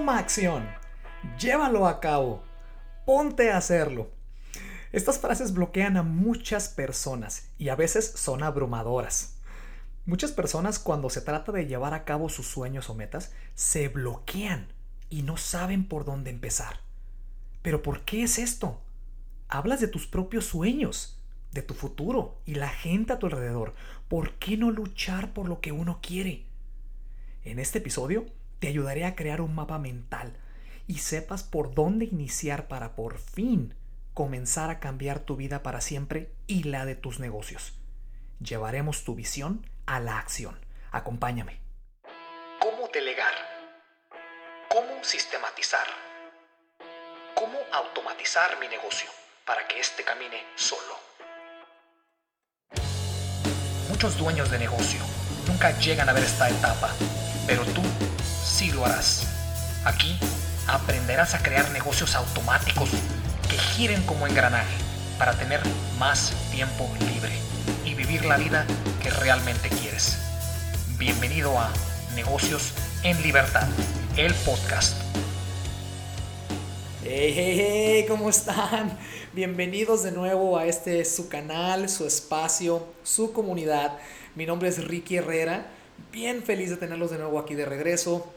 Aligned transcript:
Toma 0.00 0.16
acción. 0.16 0.66
Llévalo 1.38 1.86
a 1.86 2.00
cabo. 2.00 2.42
Ponte 3.04 3.50
a 3.50 3.58
hacerlo. 3.58 4.10
Estas 4.92 5.18
frases 5.18 5.52
bloquean 5.52 5.98
a 5.98 6.02
muchas 6.02 6.70
personas 6.70 7.50
y 7.58 7.68
a 7.68 7.76
veces 7.76 8.10
son 8.16 8.42
abrumadoras. 8.42 9.36
Muchas 10.06 10.32
personas 10.32 10.78
cuando 10.78 11.10
se 11.10 11.20
trata 11.20 11.52
de 11.52 11.66
llevar 11.66 11.92
a 11.92 12.06
cabo 12.06 12.30
sus 12.30 12.46
sueños 12.46 12.88
o 12.88 12.94
metas 12.94 13.34
se 13.54 13.88
bloquean 13.88 14.72
y 15.10 15.20
no 15.20 15.36
saben 15.36 15.86
por 15.86 16.06
dónde 16.06 16.30
empezar. 16.30 16.80
Pero 17.60 17.82
¿por 17.82 18.00
qué 18.06 18.22
es 18.22 18.38
esto? 18.38 18.80
Hablas 19.48 19.82
de 19.82 19.88
tus 19.88 20.06
propios 20.06 20.46
sueños, 20.46 21.20
de 21.52 21.60
tu 21.60 21.74
futuro 21.74 22.40
y 22.46 22.54
la 22.54 22.70
gente 22.70 23.12
a 23.12 23.18
tu 23.18 23.26
alrededor. 23.26 23.74
¿Por 24.08 24.38
qué 24.38 24.56
no 24.56 24.70
luchar 24.70 25.34
por 25.34 25.46
lo 25.46 25.60
que 25.60 25.72
uno 25.72 25.98
quiere? 26.00 26.46
En 27.44 27.58
este 27.58 27.80
episodio 27.80 28.24
te 28.60 28.68
ayudaré 28.68 29.06
a 29.06 29.16
crear 29.16 29.40
un 29.40 29.54
mapa 29.54 29.78
mental 29.78 30.36
y 30.86 30.98
sepas 30.98 31.42
por 31.42 31.74
dónde 31.74 32.04
iniciar 32.04 32.68
para 32.68 32.94
por 32.94 33.18
fin 33.18 33.74
comenzar 34.14 34.70
a 34.70 34.80
cambiar 34.80 35.20
tu 35.20 35.36
vida 35.36 35.62
para 35.62 35.80
siempre 35.80 36.30
y 36.46 36.64
la 36.64 36.84
de 36.84 36.94
tus 36.94 37.20
negocios. 37.20 37.72
Llevaremos 38.38 39.04
tu 39.04 39.14
visión 39.14 39.66
a 39.86 39.98
la 39.98 40.18
acción. 40.18 40.58
Acompáñame. 40.92 41.60
¿Cómo 42.60 42.88
delegar? 42.92 43.32
¿Cómo 44.68 45.02
sistematizar? 45.02 45.86
¿Cómo 47.34 47.58
automatizar 47.72 48.58
mi 48.60 48.68
negocio 48.68 49.08
para 49.46 49.66
que 49.66 49.80
éste 49.80 50.04
camine 50.04 50.44
solo? 50.54 50.98
Muchos 53.88 54.18
dueños 54.18 54.50
de 54.50 54.58
negocio 54.58 55.00
nunca 55.46 55.78
llegan 55.78 56.08
a 56.08 56.12
ver 56.12 56.24
esta 56.24 56.50
etapa, 56.50 56.90
pero 57.46 57.64
tú 57.66 57.82
sí 58.60 58.70
lo 58.72 58.84
harás. 58.84 59.26
Aquí 59.86 60.18
aprenderás 60.66 61.32
a 61.32 61.42
crear 61.42 61.70
negocios 61.70 62.14
automáticos 62.14 62.90
que 63.48 63.56
giren 63.56 64.02
como 64.02 64.26
engranaje 64.26 64.76
para 65.18 65.32
tener 65.32 65.60
más 65.98 66.34
tiempo 66.52 66.86
libre 66.98 67.32
y 67.86 67.94
vivir 67.94 68.26
la 68.26 68.36
vida 68.36 68.66
que 69.02 69.08
realmente 69.08 69.70
quieres. 69.70 70.18
Bienvenido 70.98 71.58
a 71.58 71.72
Negocios 72.14 72.74
en 73.02 73.22
Libertad, 73.22 73.66
el 74.18 74.34
podcast. 74.34 74.94
Hey, 77.02 77.32
hey, 77.34 77.56
hey, 77.56 78.04
¿cómo 78.06 78.28
están? 78.28 78.98
Bienvenidos 79.32 80.02
de 80.02 80.12
nuevo 80.12 80.58
a 80.58 80.66
este 80.66 81.06
su 81.06 81.30
canal, 81.30 81.88
su 81.88 82.06
espacio, 82.06 82.86
su 83.04 83.32
comunidad. 83.32 83.96
Mi 84.34 84.44
nombre 84.44 84.68
es 84.68 84.84
Ricky 84.84 85.16
Herrera. 85.16 85.66
Bien 86.12 86.42
feliz 86.42 86.68
de 86.68 86.76
tenerlos 86.76 87.10
de 87.10 87.16
nuevo 87.16 87.38
aquí 87.38 87.54
de 87.54 87.64
regreso. 87.64 88.34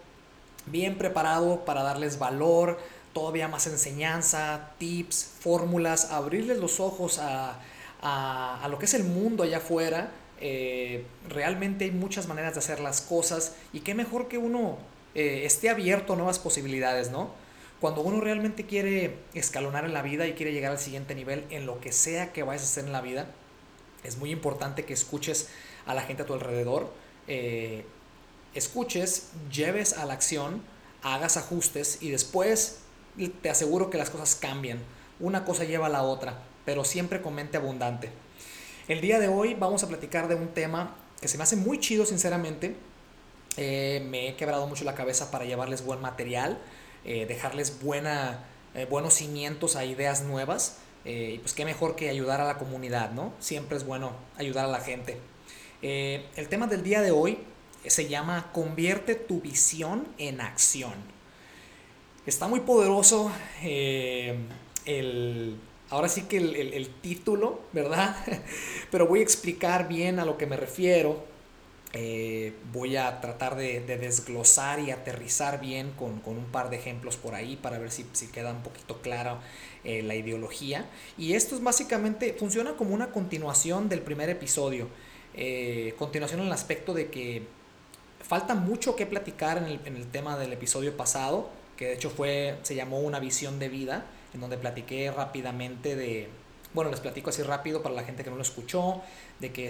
Bien 0.66 0.97
preparado 0.97 1.66
para 1.66 1.83
darles 1.83 2.19
valor, 2.19 2.80
todavía 3.14 3.47
más 3.47 3.67
enseñanza, 3.67 4.72
tips, 4.78 5.31
fórmulas, 5.39 6.11
abrirles 6.11 6.58
los 6.58 6.80
ojos 6.80 7.20
a, 7.20 7.59
a, 8.02 8.67
lo 8.70 8.80
que 8.80 8.86
es 8.86 8.94
el 8.94 9.03
mundo 9.03 9.44
allá 9.44 9.58
afuera. 9.58 10.11
Eh, 10.39 11.05
realmente 11.30 11.86
hay 11.86 11.92
muchas 11.92 12.28
maneras 12.28 12.53
de 12.53 12.59
hacer 12.59 12.80
las 12.80 13.02
cosas 13.02 13.55
y 13.72 13.80
qué 13.80 13.94
mejor 13.94 14.28
que 14.28 14.38
uno 14.38 14.78
eh, 15.16 15.44
esté 15.45 15.70
abierto 15.70 16.14
a 16.14 16.16
nuevas 16.16 16.39
posibilidades, 16.39 17.11
¿no? 17.11 17.31
Cuando 17.80 18.02
uno 18.02 18.22
realmente 18.22 18.66
quiere 18.66 19.17
escalonar 19.33 19.86
en 19.86 19.94
la 19.94 20.02
vida 20.02 20.25
y 20.27 20.33
quiere 20.33 20.53
llegar 20.53 20.72
al 20.72 20.80
siguiente 20.80 21.16
nivel 21.16 21.45
en 21.50 21.66
lo 21.66 21.80
que 21.80 21.92
sea 21.92 22.31
que 22.33 22.44
vayas 22.44 22.64
a 22.64 22.66
hacer 22.66 22.86
en 22.86 22.94
la 22.94 23.02
vida, 23.02 23.27
es 24.03 24.17
muy 24.17 24.31
importante 24.31 24.86
que 24.86 24.94
escuches 24.94 25.50
a 25.86 25.94
la 25.94 26.02
gente 26.02 26.23
a 26.23 26.25
tu 26.25 26.33
alrededor, 26.33 26.92
eh, 27.27 27.86
escuches, 28.54 29.30
lleves 29.52 29.94
a 29.94 30.06
la 30.06 30.14
acción, 30.14 30.62
hagas 31.02 31.38
ajustes 31.38 32.00
y 32.02 32.09
después 32.09 32.80
te 33.42 33.50
aseguro 33.50 33.90
que 33.90 33.98
las 33.98 34.10
cosas 34.10 34.36
cambian. 34.36 34.80
Una 35.20 35.45
cosa 35.45 35.64
lleva 35.64 35.88
a 35.88 35.90
la 35.90 36.04
otra, 36.04 36.42
pero 36.66 36.83
siempre 36.83 37.22
con 37.22 37.36
mente 37.36 37.58
abundante. 37.58 38.10
El 38.88 39.02
día 39.02 39.20
de 39.20 39.27
hoy 39.27 39.54
vamos 39.54 39.83
a 39.83 39.88
platicar 39.88 40.27
de 40.27 40.36
un 40.36 40.50
tema 40.50 40.95
que 41.22 41.27
se 41.27 41.38
me 41.38 41.44
hace 41.44 41.55
muy 41.55 41.80
chido, 41.80 42.05
sinceramente. 42.05 42.76
Eh, 43.55 44.05
me 44.10 44.27
he 44.27 44.36
quebrado 44.36 44.67
mucho 44.67 44.83
la 44.83 44.95
cabeza 44.95 45.32
para 45.32 45.45
llevarles 45.45 45.86
buen 45.86 46.02
material, 46.02 46.58
eh, 47.06 47.26
dejarles 47.26 47.82
buena, 47.82 48.44
eh, 48.73 48.86
buenos 48.89 49.14
cimientos 49.14 49.76
a 49.76 49.86
ideas 49.86 50.23
nuevas. 50.23 50.77
y 51.06 51.39
pues 51.39 51.54
qué 51.54 51.66
mejor 51.66 51.98
que 51.98 52.10
ayudar 52.10 52.39
a 52.39 52.45
la 52.45 52.58
comunidad, 52.58 53.11
¿no? 53.11 53.33
Siempre 53.39 53.76
es 53.76 53.86
bueno 53.86 54.14
ayudar 54.38 54.64
a 54.64 54.67
la 54.70 54.80
gente. 54.80 55.20
el 55.82 56.48
tema 56.48 56.67
del 56.67 56.82
día 56.82 57.02
de 57.02 57.11
hoy 57.11 57.39
se 57.86 58.08
llama 58.08 58.52
Convierte 58.54 59.16
tu 59.16 59.42
visión 59.42 60.08
en 60.17 60.42
acción. 60.42 60.94
Está 62.26 62.48
muy 62.48 62.61
poderoso 62.61 63.32
eh, 63.64 64.38
el, 64.86 65.58
ahora 65.89 66.08
sí 66.08 66.21
que 66.21 66.38
el, 66.38 66.89
título, 67.02 67.60
¿verdad? 67.73 68.16
Pero 68.92 69.08
voy 69.08 69.20
a 69.20 69.23
explicar 69.23 69.89
bien 69.89 70.20
a 70.20 70.26
lo 70.26 70.38
que 70.38 70.45
me 70.45 70.55
refiero. 70.55 71.26
Eh, 71.95 72.54
voy 72.71 72.95
a 72.95 73.20
tratar 73.20 73.55
de, 73.55 73.82
desglosar 73.82 74.80
y 74.80 74.89
aterrizar 74.89 75.60
bien 75.60 75.92
con, 75.92 76.21
un 76.26 76.45
par 76.45 76.70
de 76.70 76.77
ejemplos 76.77 77.17
por 77.17 77.36
ahí 77.36 77.58
para 77.58 77.77
ver 77.77 77.92
si, 77.92 78.05
queda 78.32 78.52
un 78.52 78.64
poquito 78.64 79.02
claro 79.02 79.39
eh, 79.83 80.02
la 80.02 80.15
ideología. 80.15 80.89
Y 81.17 81.33
esto 81.33 81.55
es 81.55 81.61
básicamente, 81.61 82.33
funciona 82.39 82.77
como 82.77 82.95
una 82.95 83.11
continuación 83.11 83.89
del 83.89 84.02
primer 84.02 84.30
episodio. 84.30 84.88
continuación 85.98 86.39
en 86.39 86.48
el 86.48 86.54
aspecto 86.54 86.94
de 86.94 87.10
que 87.10 87.44
falta 88.23 88.56
mucho 88.56 88.95
que 88.95 89.06
platicar 89.06 89.58
en 89.58 89.66
el, 89.66 89.80
en 89.86 89.95
el 89.95 90.08
tema 90.08 90.38
del 90.38 90.54
episodio 90.54 90.98
pasado 90.98 91.50
que 91.78 91.88
de 91.88 91.94
hecho 91.94 92.10
fue, 92.10 92.58
se 92.64 92.76
llamó 92.76 93.00
Una 93.00 93.20
visión 93.20 93.60
de 93.60 93.70
vida, 93.70 94.06
en 94.34 94.42
donde 94.42 94.58
platiqué 94.58 95.11
rápidamente 95.11 95.95
de, 95.95 96.28
bueno, 96.73 96.92
les 96.92 97.00
platico 97.00 97.30
así 97.30 97.42
rápido 97.44 97.82
para 97.82 97.95
la 97.95 98.04
gente 98.04 98.23
que 98.23 98.30
no 98.30 98.36
lo 98.36 98.42
escuchó, 98.42 99.02
de 99.39 99.52
que, 99.52 99.70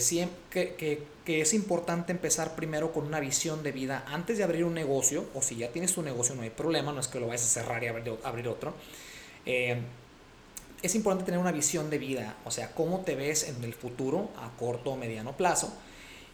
que, 0.50 0.76
que, 0.76 1.04
que, 1.26 1.42
es 1.42 1.54
importante 1.54 2.12
empezar 2.12 2.56
primero 2.56 2.92
con 2.92 3.06
una 3.06 3.20
visión 3.20 3.64
de 3.64 3.72
vida 3.72 4.04
antes 4.08 4.38
de 4.38 4.44
abrir 4.44 4.66
un 4.66 4.74
negocio, 4.74 5.26
o 5.34 5.42
si 5.42 5.56
ya 5.56 5.70
tienes 5.70 5.94
tu 5.94 6.02
negocio 6.02 6.36
no 6.36 6.44
hay 6.44 6.50
problema, 6.50 6.92
no 6.92 7.00
es 7.00 7.08
que 7.08 7.20
lo 7.20 7.28
vayas 7.28 7.44
a 7.44 7.48
cerrar 7.48 7.84
y 7.84 7.88
abrir, 7.88 8.18
abrir 8.24 8.48
otro. 8.48 8.74
Eh, 9.46 9.82
es 10.82 10.96
importante 10.96 11.26
tener 11.26 11.40
una 11.40 11.54
visión 11.54 11.90
de 11.90 11.98
vida, 11.98 12.36
o 12.44 12.52
sea, 12.52 12.72
cómo 12.74 13.00
te 13.00 13.16
ves 13.16 13.48
en 13.48 13.64
el 13.64 13.74
futuro 13.74 14.30
a 14.38 14.50
corto 14.58 14.92
o 14.92 14.98
mediano 14.98 15.36
plazo 15.38 15.74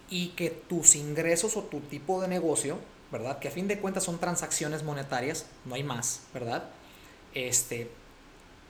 y 0.10 0.30
que 0.30 0.50
tus 0.50 0.96
ingresos 0.96 1.58
o 1.58 1.64
tu 1.64 1.80
tipo 1.82 2.22
de 2.22 2.28
negocio 2.28 2.80
¿verdad? 3.12 3.40
Que 3.40 3.48
a 3.48 3.52
fin 3.52 3.68
de 3.68 3.80
cuentas 3.80 4.04
son 4.04 4.20
transacciones 4.20 4.84
monetarias, 4.84 5.46
no 5.66 5.76
hay 5.76 5.84
más, 5.84 6.22
¿verdad? 6.34 6.66
Este, 7.34 7.90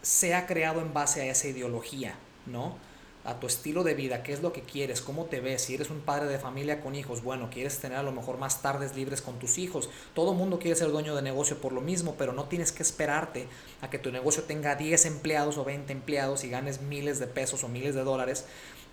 se 0.02 0.34
ha 0.34 0.46
creado 0.48 0.82
en 0.82 0.94
base 0.94 1.22
a 1.22 1.26
esa 1.26 1.48
ideología, 1.48 2.16
¿no? 2.46 2.78
A 3.26 3.38
tu 3.38 3.48
estilo 3.48 3.84
de 3.84 3.96
vida, 3.96 4.24
qué 4.24 4.32
es 4.32 4.42
lo 4.42 4.54
que 4.54 4.62
quieres, 4.62 5.02
cómo 5.02 5.26
te 5.26 5.42
ves, 5.42 5.64
si 5.64 5.76
eres 5.76 5.90
un 5.90 6.00
padre 6.00 6.30
de 6.30 6.40
familia 6.40 6.80
con 6.80 6.96
hijos, 6.96 7.22
bueno, 7.22 7.50
quieres 7.50 7.78
tener 7.80 7.98
a 7.98 8.04
lo 8.04 8.14
mejor 8.14 8.38
más 8.38 8.62
tardes 8.62 8.96
libres 8.96 9.22
con 9.22 9.40
tus 9.40 9.58
hijos. 9.58 9.90
Todo 10.14 10.34
mundo 10.34 10.58
quiere 10.58 10.78
ser 10.78 10.90
dueño 10.90 11.16
de 11.16 11.22
negocio 11.22 11.60
por 11.60 11.74
lo 11.74 11.82
mismo, 11.82 12.16
pero 12.18 12.32
no 12.32 12.46
tienes 12.46 12.72
que 12.72 12.82
esperarte 12.82 13.48
a 13.82 13.90
que 13.90 14.00
tu 14.00 14.10
negocio 14.10 14.44
tenga 14.44 14.76
10 14.76 15.06
empleados 15.06 15.58
o 15.58 15.66
20 15.66 15.92
empleados 15.92 16.46
y 16.46 16.50
ganes 16.50 16.82
miles 16.82 17.20
de 17.20 17.28
pesos 17.28 17.66
o 17.66 17.68
miles 17.68 17.94
de 17.94 18.06
dólares, 18.06 18.46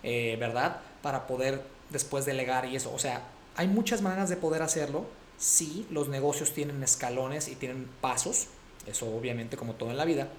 eh, 0.03 0.35
¿verdad? 0.37 0.81
Para 1.01 1.25
poder 1.25 1.76
después 1.89 2.25
delegar 2.25 2.65
y 2.65 2.75
eso. 2.75 2.93
O 2.93 2.99
sea, 2.99 3.23
hay 3.55 3.67
muchas 3.67 4.01
maneras 4.01 4.29
de 4.29 4.37
poder 4.37 4.61
hacerlo, 4.61 5.05
Sí, 5.37 5.85
los 5.91 6.09
negocios 6.09 6.51
tienen 6.51 6.81
escalones 6.81 7.47
y 7.47 7.55
tienen 7.55 7.87
pasos, 8.01 8.47
eso 8.87 9.15
obviamente 9.15 9.55
como 9.55 9.75
todo 9.75 9.91
en 9.91 9.97
la 9.97 10.05
vida. 10.05 10.29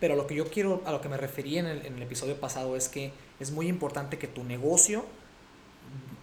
Pero 0.00 0.16
lo 0.16 0.26
que 0.26 0.34
yo 0.34 0.48
quiero, 0.50 0.82
a 0.84 0.90
lo 0.90 1.00
que 1.00 1.08
me 1.08 1.16
referí 1.16 1.58
en 1.58 1.66
el, 1.66 2.02
episodio 2.02 2.38
pasado 2.40 2.76
es 2.76 2.88
que 2.88 3.12
es 3.38 3.52
muy 3.52 3.68
importante 3.68 4.18
que 4.18 4.26
tu 4.26 4.42
negocio 4.42 5.06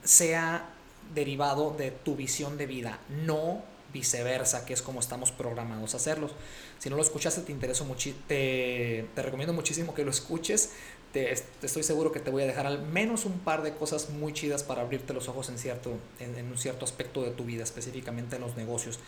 sea 0.03 0.69
derivado 1.15 1.71
de 1.71 1.91
tu 1.91 2.17
visión 2.17 2.57
de 2.57 2.65
vida, 2.65 2.99
no 3.07 3.63
viceversa, 3.93 4.65
que 4.65 4.73
es 4.73 4.81
como 4.81 4.99
estamos 4.99 5.31
programados 5.31 5.93
a 5.93 5.97
hacerlos. 5.97 6.31
Si 6.79 6.89
no 6.89 6.97
lo 6.97 7.01
escuchaste, 7.01 7.41
te 7.41 7.53
intereso 7.53 7.87
te, 8.27 9.05
te, 9.15 9.21
recomiendo 9.21 9.53
muchísimo 9.53 9.93
que 9.93 10.03
lo 10.03 10.11
escuches 10.11 10.71
te, 11.11 11.31
estoy 11.31 11.83
seguro 11.83 12.11
que 12.11 12.19
te 12.19 12.29
voy 12.29 12.43
a 12.43 12.45
dejar 12.45 12.65
al 12.65 12.81
menos 12.81 13.25
un 13.25 13.39
par 13.39 13.63
de 13.63 13.73
cosas 13.73 14.09
muy 14.09 14.33
chidas 14.33 14.63
para 14.63 14.81
abrirte 14.81 15.13
los 15.13 15.27
ojos 15.27 15.49
en, 15.49 15.57
cierto, 15.57 15.93
en, 16.19 16.45
un 16.45 16.57
cierto 16.57 16.85
aspecto 16.85 17.23
de 17.23 17.31
tu 17.31 17.45
vida, 17.45 17.63
específicamente 17.63 18.35
en 18.35 18.41
los 18.41 18.55
negocios. 18.55 18.99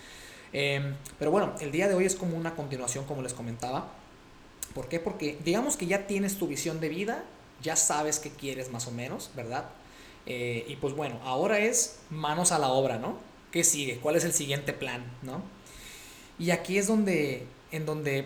Em, 0.53 0.95
pero 1.19 1.31
bueno, 1.31 1.53
el 1.61 1.71
día 1.71 1.87
de 1.87 1.93
hoy 1.93 2.05
es 2.05 2.15
como 2.15 2.37
una 2.37 2.55
continuación, 2.55 3.05
como 3.05 3.21
les 3.21 3.33
comentaba. 3.33 3.91
¿Por 4.73 4.87
qué? 4.87 4.99
Porque 4.99 5.37
digamos 5.43 5.77
que 5.77 5.85
ya 5.85 6.07
tienes 6.07 6.37
tu 6.37 6.47
visión 6.47 6.79
de 6.79 6.89
vida, 6.89 7.23
ya 7.61 7.75
sabes 7.75 8.19
qué 8.19 8.29
quieres 8.29 8.71
más 8.71 8.87
o 8.87 8.91
menos, 8.91 9.31
¿verdad? 9.35 9.65
Eh, 10.25 10.65
y 10.67 10.75
pues 10.77 10.93
bueno, 10.93 11.19
ahora 11.23 11.59
es 11.59 11.99
manos 12.09 12.51
a 12.51 12.59
la 12.59 12.69
obra, 12.69 12.97
¿no? 12.97 13.17
¿Qué 13.51 13.63
sigue? 13.63 13.97
¿Cuál 13.97 14.15
es 14.15 14.23
el 14.23 14.33
siguiente 14.33 14.73
plan, 14.73 15.03
¿no? 15.21 15.41
Y 16.39 16.51
aquí 16.51 16.77
es 16.77 16.87
donde, 16.87 17.45
en 17.71 17.85
donde, 17.85 18.25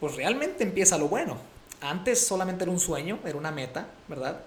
pues 0.00 0.16
realmente 0.16 0.64
empieza 0.64 0.98
lo 0.98 1.08
bueno, 1.08 1.38
antes 1.84 2.26
solamente 2.26 2.64
era 2.64 2.72
un 2.72 2.80
sueño, 2.80 3.18
era 3.24 3.36
una 3.36 3.50
meta, 3.50 3.88
¿verdad? 4.08 4.40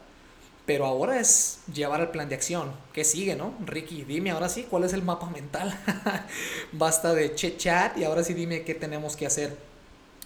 Pero 0.66 0.86
ahora 0.86 1.20
es 1.20 1.60
llevar 1.74 2.02
el 2.02 2.10
plan 2.10 2.28
de 2.28 2.36
acción. 2.36 2.74
¿Qué 2.92 3.04
sigue, 3.04 3.36
no? 3.36 3.54
Ricky, 3.66 4.04
dime 4.04 4.32
ahora 4.32 4.50
sí, 4.50 4.68
¿cuál 4.70 4.84
es 4.84 4.94
el 4.94 5.02
mapa 5.02 5.30
mental? 5.30 5.78
Basta 6.74 7.14
de 7.14 7.34
chat 7.36 7.58
chat 7.58 7.98
y 7.98 8.04
ahora 8.04 8.24
sí 8.24 8.34
dime 8.34 8.64
qué 8.64 8.76
tenemos 8.76 9.16
que 9.16 9.26
hacer. 9.26 9.56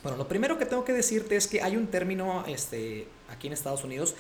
Bueno, 0.02 0.18
lo 0.18 0.28
primero 0.28 0.58
que 0.58 0.66
tengo 0.66 0.84
que 0.84 0.94
decirte 0.94 1.36
es 1.36 1.48
que 1.48 1.62
hay 1.62 1.76
un 1.76 1.88
término 1.88 2.44
este, 2.48 3.08
aquí 3.30 3.48
en 3.48 3.54
Estados 3.54 3.84
Unidos 3.84 4.16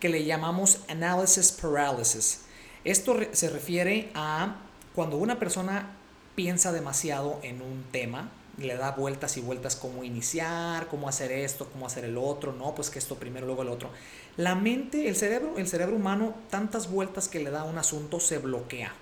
que 0.00 0.08
le 0.08 0.24
llamamos 0.24 0.80
analysis 0.88 1.52
paralysis. 1.52 2.40
Esto 2.82 3.16
se 3.30 3.48
refiere 3.48 4.10
a 4.14 4.56
cuando 4.96 5.16
una 5.16 5.38
persona 5.38 5.92
piensa 6.34 6.72
demasiado 6.72 7.38
en 7.44 7.62
un 7.62 7.84
tema, 7.92 8.32
le 8.58 8.76
da 8.76 8.92
vueltas 8.92 9.36
y 9.36 9.40
vueltas 9.40 9.76
cómo 9.76 10.04
iniciar, 10.04 10.88
cómo 10.88 11.08
hacer 11.08 11.32
esto, 11.32 11.68
cómo 11.72 11.86
hacer 11.86 12.04
el 12.04 12.18
otro, 12.18 12.52
no, 12.52 12.74
pues 12.74 12.90
que 12.90 12.98
esto 12.98 13.16
primero, 13.16 13.46
luego 13.46 13.62
el 13.62 13.68
otro. 13.68 13.90
La 14.36 14.54
mente, 14.54 15.08
el 15.08 15.16
cerebro, 15.16 15.58
el 15.58 15.68
cerebro 15.68 15.96
humano, 15.96 16.34
tantas 16.50 16.90
vueltas 16.90 17.28
que 17.28 17.40
le 17.40 17.50
da 17.50 17.62
a 17.62 17.64
un 17.64 17.78
asunto 17.78 18.20
se 18.20 18.38
bloquea, 18.38 18.92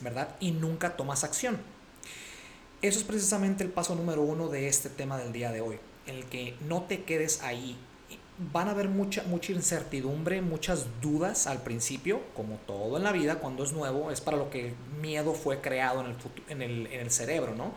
¿verdad? 0.00 0.36
Y 0.40 0.52
nunca 0.52 0.96
tomas 0.96 1.24
acción. 1.24 1.58
Eso 2.82 2.98
es 2.98 3.04
precisamente 3.04 3.64
el 3.64 3.70
paso 3.70 3.94
número 3.94 4.22
uno 4.22 4.48
de 4.48 4.68
este 4.68 4.88
tema 4.88 5.18
del 5.18 5.32
día 5.32 5.52
de 5.52 5.60
hoy, 5.60 5.78
en 6.06 6.16
el 6.16 6.24
que 6.24 6.54
no 6.68 6.82
te 6.82 7.04
quedes 7.04 7.42
ahí. 7.42 7.78
Van 8.52 8.68
a 8.68 8.72
haber 8.72 8.88
mucha, 8.88 9.22
mucha 9.24 9.52
incertidumbre, 9.52 10.42
muchas 10.42 10.86
dudas 11.00 11.46
al 11.46 11.62
principio, 11.62 12.20
como 12.34 12.56
todo 12.66 12.96
en 12.96 13.04
la 13.04 13.12
vida, 13.12 13.36
cuando 13.36 13.64
es 13.64 13.72
nuevo, 13.72 14.10
es 14.10 14.20
para 14.20 14.36
lo 14.36 14.50
que 14.50 14.74
miedo 15.00 15.34
fue 15.34 15.60
creado 15.60 16.00
en 16.00 16.06
el, 16.06 16.16
en 16.48 16.62
el, 16.62 16.86
en 16.88 17.00
el 17.00 17.10
cerebro, 17.10 17.54
¿no? 17.54 17.72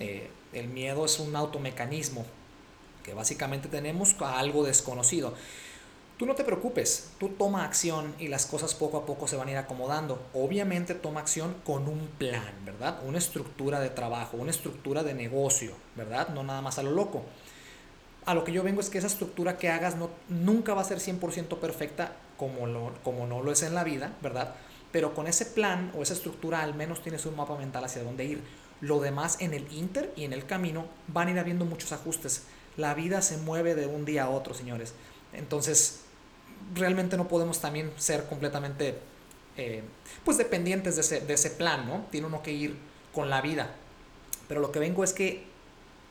Eh, 0.00 0.30
el 0.52 0.68
miedo 0.68 1.04
es 1.04 1.18
un 1.18 1.36
automecanismo 1.36 2.24
que 3.02 3.14
básicamente 3.14 3.68
tenemos 3.68 4.14
a 4.20 4.38
algo 4.38 4.64
desconocido. 4.64 5.34
Tú 6.18 6.26
no 6.26 6.34
te 6.34 6.42
preocupes, 6.42 7.10
tú 7.18 7.28
toma 7.28 7.64
acción 7.64 8.12
y 8.18 8.26
las 8.26 8.44
cosas 8.44 8.74
poco 8.74 8.98
a 8.98 9.06
poco 9.06 9.28
se 9.28 9.36
van 9.36 9.48
a 9.48 9.52
ir 9.52 9.56
acomodando. 9.56 10.20
Obviamente 10.34 10.94
toma 10.94 11.20
acción 11.20 11.54
con 11.64 11.88
un 11.88 12.08
plan, 12.18 12.52
¿verdad? 12.64 12.98
Una 13.06 13.18
estructura 13.18 13.78
de 13.78 13.90
trabajo, 13.90 14.36
una 14.36 14.50
estructura 14.50 15.04
de 15.04 15.14
negocio, 15.14 15.74
¿verdad? 15.94 16.30
No 16.30 16.42
nada 16.42 16.60
más 16.60 16.78
a 16.78 16.82
lo 16.82 16.90
loco. 16.90 17.22
A 18.26 18.34
lo 18.34 18.42
que 18.42 18.52
yo 18.52 18.64
vengo 18.64 18.80
es 18.80 18.90
que 18.90 18.98
esa 18.98 19.06
estructura 19.06 19.58
que 19.58 19.68
hagas 19.68 19.94
no, 19.96 20.10
nunca 20.28 20.74
va 20.74 20.82
a 20.82 20.84
ser 20.84 20.98
100% 20.98 21.56
perfecta 21.60 22.12
como, 22.36 22.66
lo, 22.66 22.92
como 23.04 23.26
no 23.28 23.42
lo 23.42 23.52
es 23.52 23.62
en 23.62 23.74
la 23.74 23.84
vida, 23.84 24.12
¿verdad? 24.20 24.54
Pero 24.90 25.14
con 25.14 25.28
ese 25.28 25.46
plan 25.46 25.92
o 25.96 26.02
esa 26.02 26.14
estructura 26.14 26.62
al 26.62 26.74
menos 26.74 27.00
tienes 27.00 27.26
un 27.26 27.36
mapa 27.36 27.56
mental 27.56 27.84
hacia 27.84 28.02
dónde 28.02 28.24
ir. 28.24 28.42
Lo 28.80 29.00
demás 29.00 29.36
en 29.40 29.54
el 29.54 29.70
inter 29.72 30.12
y 30.16 30.24
en 30.24 30.32
el 30.32 30.46
camino 30.46 30.86
van 31.08 31.28
a 31.28 31.30
ir 31.32 31.38
habiendo 31.38 31.64
muchos 31.64 31.92
ajustes. 31.92 32.44
La 32.76 32.94
vida 32.94 33.22
se 33.22 33.36
mueve 33.38 33.74
de 33.74 33.86
un 33.86 34.04
día 34.04 34.24
a 34.24 34.30
otro, 34.30 34.54
señores. 34.54 34.94
Entonces, 35.32 36.00
realmente 36.74 37.16
no 37.16 37.28
podemos 37.28 37.60
también 37.60 37.92
ser 37.96 38.26
completamente 38.26 38.98
eh, 39.56 39.82
pues 40.24 40.38
dependientes 40.38 40.94
de 40.94 41.00
ese, 41.00 41.20
de 41.20 41.34
ese 41.34 41.50
plan, 41.50 41.86
¿no? 41.86 42.06
Tiene 42.10 42.28
uno 42.28 42.42
que 42.42 42.52
ir 42.52 42.76
con 43.12 43.28
la 43.28 43.40
vida. 43.40 43.74
Pero 44.46 44.60
lo 44.60 44.70
que 44.70 44.78
vengo 44.78 45.02
es 45.02 45.12
que 45.12 45.44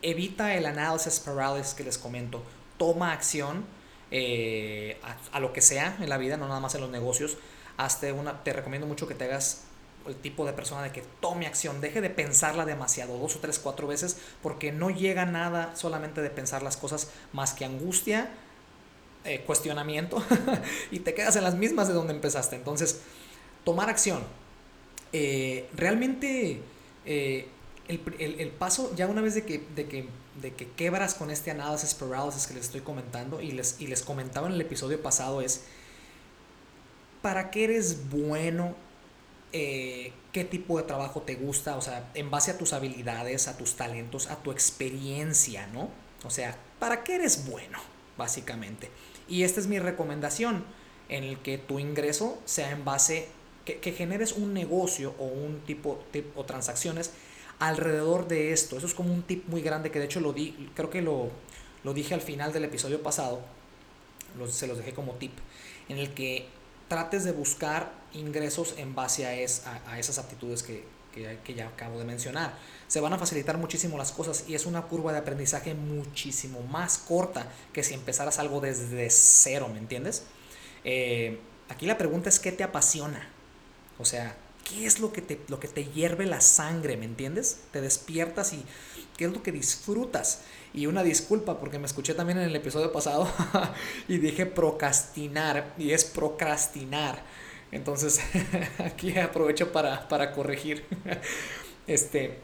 evita 0.01 0.53
el 0.55 0.65
análisis 0.65 1.19
paralysis 1.19 1.73
que 1.73 1.83
les 1.83 1.97
comento. 1.97 2.43
Toma 2.77 3.13
acción 3.13 3.65
eh, 4.11 4.99
a, 5.03 5.37
a, 5.37 5.39
lo 5.39 5.53
que 5.53 5.61
sea 5.61 5.97
en 5.99 6.09
la 6.09 6.17
vida, 6.17 6.37
no 6.37 6.47
nada 6.47 6.59
más 6.59 6.75
en 6.75 6.81
los 6.81 6.89
negocios. 6.89 7.37
Hasta 7.77 8.13
una, 8.13 8.43
te 8.43 8.51
recomiendo 8.51 8.87
mucho 8.87 9.07
que 9.07 9.15
te 9.15 9.23
hagas 9.23 9.63
el 10.07 10.15
tipo 10.15 10.45
de 10.45 10.53
persona 10.53 10.83
de 10.83 10.91
que 10.91 11.03
tome 11.19 11.47
acción, 11.47 11.81
deje 11.81 12.01
de 12.01 12.09
pensarla 12.09 12.65
demasiado, 12.65 13.17
dos 13.17 13.35
o 13.35 13.39
tres, 13.39 13.59
cuatro 13.59 13.87
veces, 13.87 14.17
porque 14.41 14.71
no 14.71 14.89
llega 14.89 15.25
nada 15.25 15.75
solamente 15.75 16.21
de 16.21 16.29
pensar 16.29 16.63
las 16.63 16.77
cosas 16.77 17.11
más 17.33 17.53
que 17.53 17.65
angustia, 17.65 18.29
eh, 19.25 19.43
cuestionamiento, 19.45 20.23
y 20.91 20.99
te 20.99 21.13
quedas 21.13 21.35
en 21.35 21.43
las 21.43 21.55
mismas 21.55 21.87
de 21.87 21.93
donde 21.93 22.13
empezaste. 22.13 22.55
Entonces, 22.55 23.01
tomar 23.63 23.89
acción. 23.89 24.23
Eh, 25.13 25.69
realmente, 25.75 26.61
eh, 27.05 27.47
el, 27.87 28.49
paso, 28.51 28.93
ya 28.95 29.07
una 29.07 29.21
vez 29.21 29.35
de 29.35 29.45
que, 29.45 29.63
de 29.75 29.87
que, 29.87 30.07
de 30.41 30.53
que 30.53 30.69
quebras 30.71 31.15
con 31.15 31.31
este 31.31 31.51
análisis 31.51 31.93
paralysis 31.93 32.47
que 32.47 32.53
les 32.53 32.65
estoy 32.65 32.81
comentando, 32.81 33.41
y 33.41 33.51
les, 33.51 33.79
y 33.79 33.87
les 33.87 34.01
comentaba 34.03 34.47
en 34.47 34.53
el 34.53 34.61
episodio 34.61 35.01
pasado, 35.01 35.41
es, 35.41 35.63
¿para 37.21 37.49
qué 37.49 37.65
eres 37.65 38.09
bueno 38.09 38.75
eh, 39.53 40.11
qué 40.31 40.43
tipo 40.43 40.77
de 40.77 40.83
trabajo 40.83 41.21
te 41.21 41.35
gusta, 41.35 41.77
o 41.77 41.81
sea, 41.81 42.11
en 42.13 42.29
base 42.29 42.51
a 42.51 42.57
tus 42.57 42.73
habilidades, 42.73 43.47
a 43.47 43.57
tus 43.57 43.75
talentos, 43.75 44.27
a 44.27 44.37
tu 44.37 44.51
experiencia, 44.51 45.67
¿no? 45.67 45.89
O 46.25 46.29
sea, 46.29 46.57
¿para 46.79 47.03
qué 47.03 47.15
eres 47.15 47.47
bueno, 47.49 47.79
básicamente? 48.17 48.89
Y 49.27 49.43
esta 49.43 49.59
es 49.59 49.67
mi 49.67 49.79
recomendación, 49.79 50.65
en 51.09 51.23
el 51.23 51.39
que 51.39 51.57
tu 51.57 51.79
ingreso 51.79 52.37
sea 52.45 52.71
en 52.71 52.83
base, 52.83 53.29
que, 53.65 53.79
que 53.79 53.93
generes 53.93 54.33
un 54.33 54.53
negocio 54.53 55.15
o 55.17 55.25
un 55.25 55.61
tipo, 55.61 56.03
tipo, 56.11 56.39
o 56.39 56.45
transacciones 56.45 57.11
alrededor 57.59 58.27
de 58.27 58.51
esto. 58.53 58.77
Eso 58.77 58.87
es 58.87 58.93
como 58.93 59.13
un 59.13 59.23
tip 59.23 59.47
muy 59.47 59.61
grande 59.61 59.91
que 59.91 59.99
de 59.99 60.05
hecho 60.05 60.19
lo 60.19 60.33
di, 60.33 60.69
creo 60.75 60.89
que 60.89 61.01
lo, 61.01 61.31
lo 61.83 61.93
dije 61.93 62.13
al 62.13 62.21
final 62.21 62.53
del 62.53 62.65
episodio 62.65 63.01
pasado, 63.01 63.41
se 64.49 64.67
los 64.67 64.77
dejé 64.77 64.93
como 64.93 65.13
tip, 65.13 65.31
en 65.89 65.97
el 65.97 66.13
que 66.13 66.47
trates 66.87 67.23
de 67.23 67.31
buscar 67.31 67.91
ingresos 68.17 68.75
en 68.77 68.95
base 68.95 69.25
a, 69.25 69.33
es, 69.33 69.63
a, 69.65 69.99
esas 69.99 70.17
aptitudes 70.17 70.63
que, 70.63 70.83
que, 71.13 71.39
que, 71.43 71.53
ya 71.53 71.67
acabo 71.67 71.99
de 71.99 72.05
mencionar. 72.05 72.57
Se 72.87 72.99
van 72.99 73.13
a 73.13 73.17
facilitar 73.17 73.57
muchísimo 73.57 73.97
las 73.97 74.11
cosas 74.11 74.45
y 74.47 74.55
es 74.55 74.65
una 74.65 74.83
curva 74.83 75.11
de 75.11 75.19
aprendizaje 75.19 75.73
muchísimo 75.73 76.61
más 76.63 76.97
corta 76.97 77.51
que 77.73 77.83
si 77.83 77.93
empezaras 77.93 78.39
algo 78.39 78.61
desde 78.61 79.09
cero, 79.09 79.69
¿me 79.71 79.79
entiendes? 79.79 80.23
Eh, 80.83 81.39
aquí 81.69 81.85
la 81.85 81.97
pregunta 81.97 82.29
es 82.29 82.39
qué 82.39 82.51
te 82.51 82.63
apasiona. 82.63 83.29
O 83.99 84.05
sea, 84.05 84.35
¿qué 84.63 84.85
es 84.85 84.99
lo 84.99 85.11
que, 85.11 85.21
te, 85.21 85.39
lo 85.47 85.59
que 85.59 85.67
te 85.67 85.85
hierve 85.85 86.25
la 86.25 86.41
sangre, 86.41 86.97
¿me 86.97 87.05
entiendes? 87.05 87.61
Te 87.71 87.81
despiertas 87.81 88.53
y 88.53 88.63
qué 89.17 89.25
es 89.25 89.31
lo 89.31 89.43
que 89.43 89.51
disfrutas. 89.51 90.41
Y 90.73 90.85
una 90.85 91.03
disculpa 91.03 91.59
porque 91.59 91.79
me 91.79 91.87
escuché 91.87 92.13
también 92.13 92.37
en 92.39 92.45
el 92.45 92.55
episodio 92.55 92.91
pasado 92.91 93.31
y 94.07 94.17
dije 94.17 94.45
procrastinar 94.45 95.73
y 95.77 95.91
es 95.91 96.05
procrastinar. 96.05 97.23
Entonces 97.71 98.21
aquí 98.79 99.17
aprovecho 99.17 99.71
para, 99.71 100.07
para 100.07 100.31
corregir. 100.33 100.85
Este, 101.87 102.37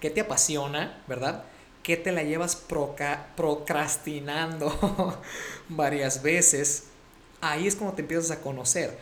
¿qué 0.00 0.10
te 0.10 0.20
apasiona, 0.20 1.02
verdad? 1.08 1.44
¿Qué 1.82 1.96
te 1.96 2.12
la 2.12 2.24
llevas 2.24 2.56
proca, 2.56 3.28
procrastinando 3.34 5.18
varias 5.70 6.22
veces? 6.22 6.88
Ahí 7.40 7.66
es 7.66 7.74
cuando 7.74 7.96
te 7.96 8.02
empiezas 8.02 8.30
a 8.30 8.42
conocer. 8.42 8.98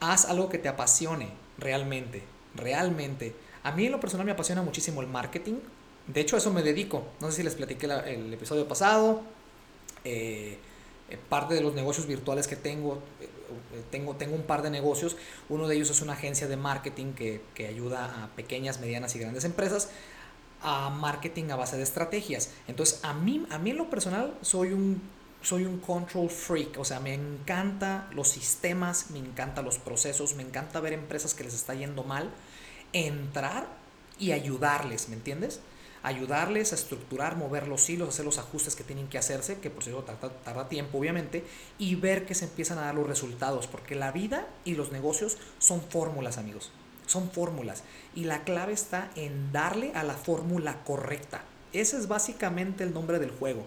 Haz 0.00 0.24
algo 0.24 0.48
que 0.48 0.56
te 0.56 0.70
apasione 0.70 1.28
realmente, 1.58 2.22
realmente. 2.54 3.34
A 3.62 3.72
mí 3.72 3.84
en 3.84 3.92
lo 3.92 4.00
personal 4.00 4.24
me 4.24 4.32
apasiona 4.32 4.62
muchísimo 4.62 5.02
el 5.02 5.06
marketing, 5.06 5.58
de 6.12 6.20
hecho, 6.20 6.36
a 6.36 6.38
eso 6.38 6.52
me 6.52 6.62
dedico. 6.62 7.04
No 7.20 7.30
sé 7.30 7.38
si 7.38 7.42
les 7.42 7.54
platiqué 7.54 7.86
la, 7.86 8.00
el 8.00 8.32
episodio 8.32 8.66
pasado. 8.66 9.22
Eh, 10.04 10.58
parte 11.28 11.54
de 11.54 11.60
los 11.60 11.74
negocios 11.74 12.06
virtuales 12.06 12.46
que 12.46 12.56
tengo, 12.56 13.02
eh, 13.20 13.28
tengo, 13.82 14.16
tengo 14.16 14.34
un 14.34 14.42
par 14.42 14.62
de 14.62 14.70
negocios. 14.70 15.16
Uno 15.48 15.68
de 15.68 15.76
ellos 15.76 15.90
es 15.90 16.00
una 16.00 16.14
agencia 16.14 16.46
de 16.46 16.56
marketing 16.56 17.12
que, 17.12 17.42
que 17.54 17.66
ayuda 17.66 18.24
a 18.24 18.28
pequeñas, 18.36 18.80
medianas 18.80 19.14
y 19.16 19.18
grandes 19.18 19.44
empresas 19.44 19.90
a 20.62 20.90
marketing 20.90 21.50
a 21.50 21.56
base 21.56 21.76
de 21.76 21.82
estrategias. 21.82 22.50
Entonces, 22.68 23.00
a 23.02 23.14
mí, 23.14 23.46
a 23.50 23.58
mí 23.58 23.70
en 23.70 23.78
lo 23.78 23.88
personal 23.88 24.34
soy 24.42 24.72
un, 24.72 25.00
soy 25.42 25.64
un 25.64 25.78
control 25.78 26.28
freak, 26.28 26.78
o 26.78 26.84
sea, 26.84 27.00
me 27.00 27.14
encanta 27.14 28.08
los 28.12 28.28
sistemas, 28.28 29.10
me 29.10 29.18
encanta 29.18 29.62
los 29.62 29.78
procesos, 29.78 30.34
me 30.34 30.42
encanta 30.42 30.80
ver 30.80 30.92
empresas 30.92 31.34
que 31.34 31.44
les 31.44 31.54
está 31.54 31.74
yendo 31.74 32.04
mal, 32.04 32.30
entrar 32.92 33.68
y 34.18 34.32
ayudarles, 34.32 35.08
¿me 35.08 35.16
entiendes? 35.16 35.60
Ayudarles 36.02 36.72
a 36.72 36.76
estructurar, 36.76 37.36
mover 37.36 37.68
los 37.68 37.88
hilos, 37.90 38.08
hacer 38.08 38.24
los 38.24 38.38
ajustes 38.38 38.76
que 38.76 38.84
tienen 38.84 39.08
que 39.08 39.18
hacerse, 39.18 39.58
que 39.58 39.70
por 39.70 39.84
cierto 39.84 40.02
tarda, 40.02 40.30
tarda, 40.42 40.68
tiempo 40.68 40.98
obviamente, 40.98 41.44
y 41.78 41.94
ver 41.94 42.26
que 42.26 42.34
se 42.34 42.46
empiezan 42.46 42.78
a 42.78 42.82
dar 42.82 42.94
los 42.94 43.06
resultados, 43.06 43.66
porque 43.66 43.94
la 43.94 44.12
vida 44.12 44.48
y 44.64 44.74
los 44.74 44.92
negocios 44.92 45.38
son 45.58 45.82
fórmulas 45.82 46.38
amigos, 46.38 46.72
son 47.06 47.30
fórmulas, 47.30 47.82
y 48.14 48.24
la 48.24 48.44
clave 48.44 48.72
está 48.72 49.10
en 49.16 49.52
darle 49.52 49.92
a 49.94 50.02
la 50.02 50.14
fórmula 50.14 50.82
correcta. 50.84 51.42
Ese 51.72 51.96
es 51.96 52.08
básicamente 52.08 52.82
el 52.84 52.94
nombre 52.94 53.18
del 53.18 53.30
juego. 53.30 53.66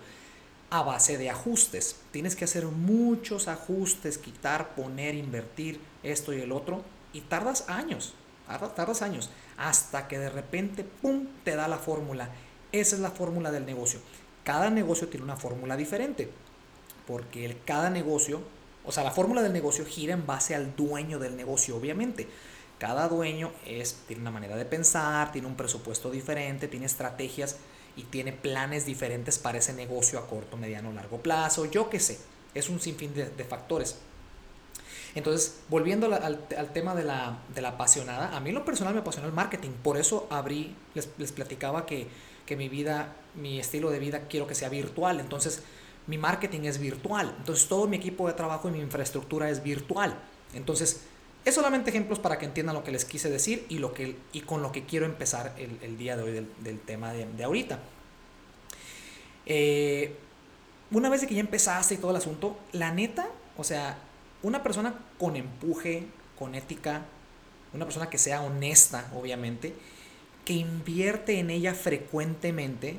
A 0.69 0.81
base 0.81 1.19
de 1.19 1.29
ajustes. 1.29 1.97
Tienes 2.11 2.35
que 2.35 2.45
hacer 2.45 2.65
muchos 2.65 3.47
ajustes, 3.47 4.17
quitar, 4.17 4.73
poner, 4.75 5.13
invertir, 5.13 5.79
esto 6.01 6.33
y 6.33 6.41
el 6.41 6.51
otro, 6.51 6.83
y 7.13 7.21
tardas 7.21 7.69
años, 7.69 8.15
tardas 8.47 9.01
años 9.01 9.29
hasta 9.57 10.07
que 10.07 10.19
de 10.19 10.29
repente, 10.29 10.83
¡pum!, 10.83 11.27
te 11.43 11.55
da 11.55 11.67
la 11.67 11.77
fórmula. 11.77 12.29
Esa 12.71 12.95
es 12.95 13.01
la 13.01 13.12
fórmula 13.12 13.51
del 13.51 13.65
negocio. 13.65 14.00
Cada 14.43 14.69
negocio 14.69 15.07
tiene 15.07 15.23
una 15.23 15.38
fórmula 15.38 15.77
diferente, 15.77 16.29
porque 17.07 17.45
el, 17.45 17.63
cada 17.63 17.89
negocio, 17.89 18.41
o 18.83 18.91
sea, 18.91 19.03
la 19.03 19.12
fórmula 19.12 19.41
del 19.41 19.53
negocio 19.53 19.85
gira 19.85 20.13
en 20.13 20.25
base 20.25 20.55
al 20.55 20.75
dueño 20.75 21.19
del 21.19 21.38
negocio, 21.38 21.77
obviamente. 21.77 22.27
Cada 22.79 23.07
dueño 23.07 23.51
es, 23.65 24.00
tiene 24.07 24.21
una 24.21 24.31
manera 24.31 24.57
de 24.57 24.65
pensar, 24.65 25.31
tiene 25.31 25.47
un 25.47 25.55
presupuesto 25.55 26.12
diferente, 26.12 26.67
tiene 26.67 26.85
estrategias 26.85 27.57
y 27.95 28.03
tiene 28.03 28.33
planes 28.33 28.85
diferentes 28.85 29.38
para 29.39 29.59
ese 29.59 29.73
negocio 29.73 30.19
a 30.19 30.27
corto, 30.27 30.57
mediano, 30.57 30.91
largo 30.91 31.19
plazo, 31.19 31.65
yo 31.65 31.89
qué 31.89 32.00
sé. 32.00 32.19
Es 32.53 32.69
un 32.69 32.81
sinfín 32.81 33.13
de, 33.13 33.29
de 33.29 33.43
factores. 33.45 34.00
Entonces, 35.15 35.60
volviendo 35.70 36.08
al, 36.08 36.74
tema 36.74 36.96
de 36.96 37.03
la, 37.03 37.38
apasionada, 37.67 38.36
a 38.36 38.39
mí 38.39 38.51
lo 38.51 38.65
personal 38.65 38.93
me 38.93 39.01
apasionó 39.01 39.27
el 39.27 39.34
marketing, 39.34 39.70
por 39.84 39.98
eso 39.98 40.27
abrí, 40.32 40.75
les, 40.96 41.32
platicaba 41.32 41.86
que, 41.86 42.08
mi 42.55 42.70
vida, 42.70 43.15
mi 43.36 43.60
estilo 43.60 43.89
de 43.89 43.98
vida 43.98 44.27
quiero 44.27 44.46
que 44.46 44.53
sea 44.53 44.70
virtual, 44.70 45.20
entonces 45.20 45.63
mi 46.05 46.20
marketing 46.20 46.62
es 46.65 46.77
virtual, 46.77 47.34
entonces 47.39 47.67
todo 47.67 47.88
mi 47.88 47.98
equipo 47.98 48.27
de 48.27 48.34
trabajo 48.34 48.70
y 48.70 48.72
mi 48.72 48.79
infraestructura 48.79 49.50
es 49.50 49.63
virtual. 49.63 50.15
Entonces, 50.53 51.01
es 51.46 51.55
solamente 51.55 51.89
ejemplos 51.89 52.20
para 52.20 52.38
que 52.38 52.46
entiendan 52.46 52.75
lo 52.75 52.84
que 52.84 52.91
les 52.91 53.05
quise 53.05 53.29
decir 53.32 53.65
y, 53.70 53.79
lo 53.79 53.93
que, 53.93 54.17
y 54.34 54.41
con 54.41 54.62
lo 54.62 54.72
que 54.72 54.86
quiero 54.86 55.08
empezar 55.08 55.55
el, 55.58 55.98
día 55.98 56.15
de 56.15 56.24
hoy 56.24 56.48
del, 56.60 56.79
tema 56.82 57.12
de, 57.12 57.25
de 57.25 57.43
ahorita. 57.43 57.79
Eh, 59.46 60.15
una 60.91 61.10
vez 61.10 61.25
que 61.25 61.34
ya 61.34 61.41
empezaste 61.41 61.96
y 61.96 61.98
todo 61.98 62.12
el 62.12 62.17
asunto, 62.17 62.58
la 62.72 62.91
neta, 62.91 63.27
o 63.58 63.63
sea, 63.63 63.98
una 64.43 64.62
persona 64.62 64.93
con 65.17 65.35
empuje, 65.35 66.05
con 66.38 66.53
ética, 66.53 67.05
una 67.73 67.85
persona 67.85 68.09
que 68.09 68.17
sea 68.17 68.41
honesta, 68.41 69.09
obviamente, 69.15 69.73
que 70.45 70.53
invierte 70.53 71.39
en 71.39 71.50
ella 71.50 71.73
frecuentemente 71.73 72.97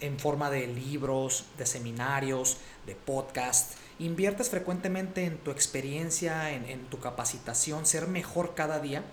en 0.00 0.18
forma 0.18 0.50
de 0.50 0.66
libros, 0.66 1.44
de 1.58 1.66
seminarios, 1.66 2.58
de 2.86 2.94
podcast, 2.94 3.74
inviertes 3.98 4.50
frecuentemente 4.50 5.24
en 5.24 5.38
tu 5.38 5.50
experiencia, 5.50 6.50
en, 6.50 6.86
tu 6.86 6.98
capacitación, 6.98 7.86
ser 7.86 8.06
mejor 8.08 8.54
cada 8.54 8.80
día. 8.80 9.04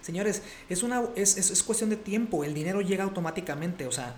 Señores, 0.00 0.42
es, 0.68 0.82
una, 0.82 1.02
es, 1.14 1.36
es, 1.36 1.50
es 1.50 1.62
cuestión 1.62 1.90
de 1.90 1.96
tiempo, 1.96 2.44
el 2.44 2.54
dinero 2.54 2.80
llega 2.80 3.04
automáticamente, 3.04 3.86
o 3.86 3.92
sea, 3.92 4.14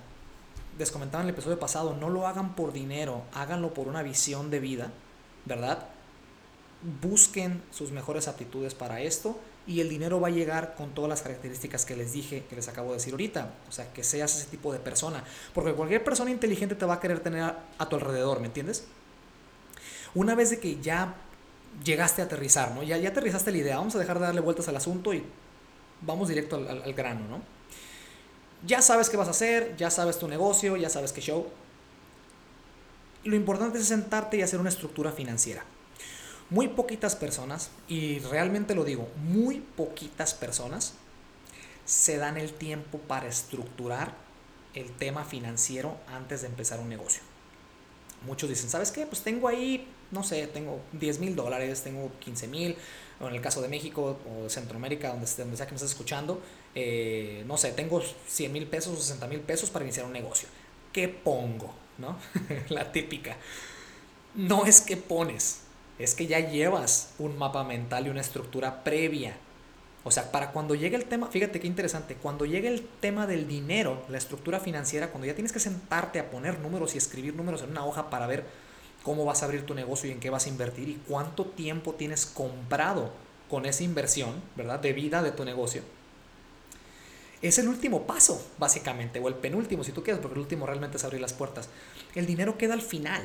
les 0.78 0.92
comentaba 0.92 1.22
en 1.22 1.28
el 1.28 1.34
episodio 1.34 1.58
pasado, 1.58 1.96
no 1.96 2.08
lo 2.08 2.26
hagan 2.28 2.54
por 2.54 2.72
dinero, 2.72 3.22
háganlo 3.32 3.74
por 3.74 3.88
una 3.88 4.02
visión 4.02 4.50
de 4.50 4.60
vida, 4.60 4.92
¿verdad? 5.44 5.88
Busquen 7.02 7.62
sus 7.70 7.90
mejores 7.90 8.28
aptitudes 8.28 8.74
para 8.74 9.00
esto 9.00 9.38
y 9.68 9.82
el 9.82 9.90
dinero 9.90 10.18
va 10.18 10.28
a 10.28 10.30
llegar 10.30 10.74
con 10.76 10.94
todas 10.94 11.10
las 11.10 11.20
características 11.20 11.84
que 11.84 11.94
les 11.94 12.14
dije, 12.14 12.44
que 12.48 12.56
les 12.56 12.68
acabo 12.68 12.88
de 12.88 12.94
decir 12.94 13.12
ahorita. 13.12 13.52
O 13.68 13.72
sea, 13.72 13.92
que 13.92 14.02
seas 14.02 14.34
ese 14.34 14.46
tipo 14.46 14.72
de 14.72 14.78
persona. 14.78 15.22
Porque 15.52 15.74
cualquier 15.74 16.02
persona 16.02 16.30
inteligente 16.30 16.74
te 16.74 16.86
va 16.86 16.94
a 16.94 17.00
querer 17.00 17.20
tener 17.20 17.42
a, 17.42 17.88
tu 17.88 17.96
alrededor, 17.96 18.40
¿me 18.40 18.46
entiendes? 18.46 18.86
Una 20.14 20.34
vez 20.34 20.48
de 20.48 20.58
que 20.58 20.80
ya 20.80 21.16
llegaste 21.84 22.22
a 22.22 22.24
aterrizar, 22.24 22.74
¿no? 22.74 22.82
Ya, 22.82 22.96
aterrizaste 22.96 23.52
la 23.52 23.58
idea, 23.58 23.76
vamos 23.76 23.94
a 23.94 23.98
dejar 23.98 24.18
de 24.18 24.24
darle 24.24 24.40
vueltas 24.40 24.68
al 24.68 24.76
asunto 24.76 25.12
y 25.12 25.22
vamos 26.00 26.28
directo 26.28 26.56
al, 26.56 26.66
al 26.66 26.94
grano, 26.94 27.28
¿no? 27.28 27.42
Ya 28.66 28.80
sabes 28.80 29.10
qué 29.10 29.18
vas 29.18 29.28
a 29.28 29.32
hacer, 29.32 29.76
ya 29.76 29.90
sabes 29.90 30.18
tu 30.18 30.26
negocio, 30.28 30.78
ya 30.78 30.88
sabes 30.88 31.12
qué 31.12 31.20
show. 31.20 31.46
Lo 33.24 33.36
importante 33.36 33.78
es 33.78 33.86
sentarte 33.86 34.38
y 34.38 34.42
hacer 34.42 34.60
una 34.60 34.70
estructura 34.70 35.12
financiera. 35.12 35.62
Muy 36.50 36.68
poquitas 36.68 37.14
personas, 37.14 37.70
y 37.88 38.20
realmente 38.20 38.74
lo 38.74 38.84
digo, 38.84 39.08
muy 39.16 39.60
poquitas 39.60 40.32
personas 40.34 40.94
se 41.84 42.16
dan 42.16 42.36
el 42.36 42.52
tiempo 42.52 42.98
para 42.98 43.28
estructurar 43.28 44.14
el 44.74 44.90
tema 44.92 45.24
financiero 45.24 45.96
antes 46.08 46.42
de 46.42 46.48
empezar 46.48 46.80
un 46.80 46.88
negocio. 46.88 47.22
Muchos 48.26 48.48
dicen, 48.48 48.68
¿sabes 48.68 48.90
qué? 48.90 49.06
Pues 49.06 49.22
tengo 49.22 49.48
ahí, 49.48 49.88
no 50.10 50.22
sé, 50.22 50.46
tengo 50.48 50.80
10 50.92 51.20
mil 51.20 51.36
dólares, 51.36 51.82
tengo 51.82 52.10
15 52.20 52.48
mil, 52.48 52.76
o 53.20 53.28
en 53.28 53.34
el 53.34 53.40
caso 53.40 53.62
de 53.62 53.68
México 53.68 54.18
o 54.28 54.44
de 54.44 54.50
Centroamérica, 54.50 55.10
donde, 55.10 55.26
sea 55.26 55.44
que 55.44 55.72
me 55.72 55.76
estás 55.76 55.90
escuchando, 55.90 56.40
eh, 56.74 57.44
no 57.46 57.56
sé, 57.56 57.72
tengo 57.72 58.02
100 58.26 58.52
mil 58.52 58.66
pesos 58.66 58.96
o 58.96 59.00
60 59.00 59.26
mil 59.28 59.40
pesos 59.40 59.70
para 59.70 59.84
iniciar 59.84 60.06
un 60.06 60.12
negocio. 60.12 60.48
¿Qué 60.92 61.08
pongo? 61.08 61.74
¿No? 61.98 62.18
La 62.68 62.90
típica. 62.92 63.36
No 64.34 64.66
es 64.66 64.80
que 64.80 64.96
pones, 64.96 65.60
es 65.98 66.14
que 66.14 66.26
ya 66.26 66.40
llevas 66.40 67.10
un 67.18 67.38
mapa 67.38 67.64
mental 67.64 68.06
y 68.06 68.10
una 68.10 68.20
estructura 68.20 68.84
previa. 68.84 69.36
O 70.04 70.10
sea, 70.10 70.30
para 70.30 70.52
cuando 70.52 70.74
llegue 70.74 70.96
el 70.96 71.04
tema, 71.04 71.26
fíjate 71.26 71.60
qué 71.60 71.66
interesante, 71.66 72.14
cuando 72.14 72.46
llegue 72.46 72.68
el 72.68 72.86
tema 73.00 73.26
del 73.26 73.48
dinero, 73.48 74.04
la 74.08 74.18
estructura 74.18 74.60
financiera, 74.60 75.10
cuando 75.10 75.26
ya 75.26 75.34
tienes 75.34 75.52
que 75.52 75.60
sentarte 75.60 76.18
a 76.18 76.30
poner 76.30 76.60
números 76.60 76.94
y 76.94 76.98
escribir 76.98 77.34
números 77.34 77.62
en 77.62 77.70
una 77.70 77.84
hoja 77.84 78.10
para 78.10 78.26
ver 78.26 78.44
cómo 79.02 79.24
vas 79.24 79.42
a 79.42 79.46
abrir 79.46 79.66
tu 79.66 79.74
negocio 79.74 80.08
y 80.08 80.12
en 80.12 80.20
qué 80.20 80.30
vas 80.30 80.46
a 80.46 80.48
invertir 80.48 80.88
y 80.88 81.00
cuánto 81.06 81.44
tiempo 81.44 81.94
tienes 81.94 82.26
comprado 82.26 83.12
con 83.50 83.66
esa 83.66 83.82
inversión, 83.82 84.42
¿verdad? 84.56 84.78
De 84.78 84.92
vida 84.92 85.22
de 85.22 85.32
tu 85.32 85.44
negocio 85.44 85.82
es 87.42 87.58
el 87.58 87.68
último 87.68 88.06
paso, 88.06 88.44
básicamente, 88.58 89.20
o 89.20 89.28
el 89.28 89.34
penúltimo, 89.34 89.84
si 89.84 89.92
tú 89.92 90.02
quieres, 90.02 90.20
porque 90.20 90.34
el 90.34 90.40
último 90.40 90.66
realmente 90.66 90.96
es 90.96 91.04
abrir 91.04 91.20
las 91.20 91.32
puertas. 91.32 91.68
El 92.14 92.26
dinero 92.26 92.58
queda 92.58 92.74
al 92.74 92.82
final. 92.82 93.22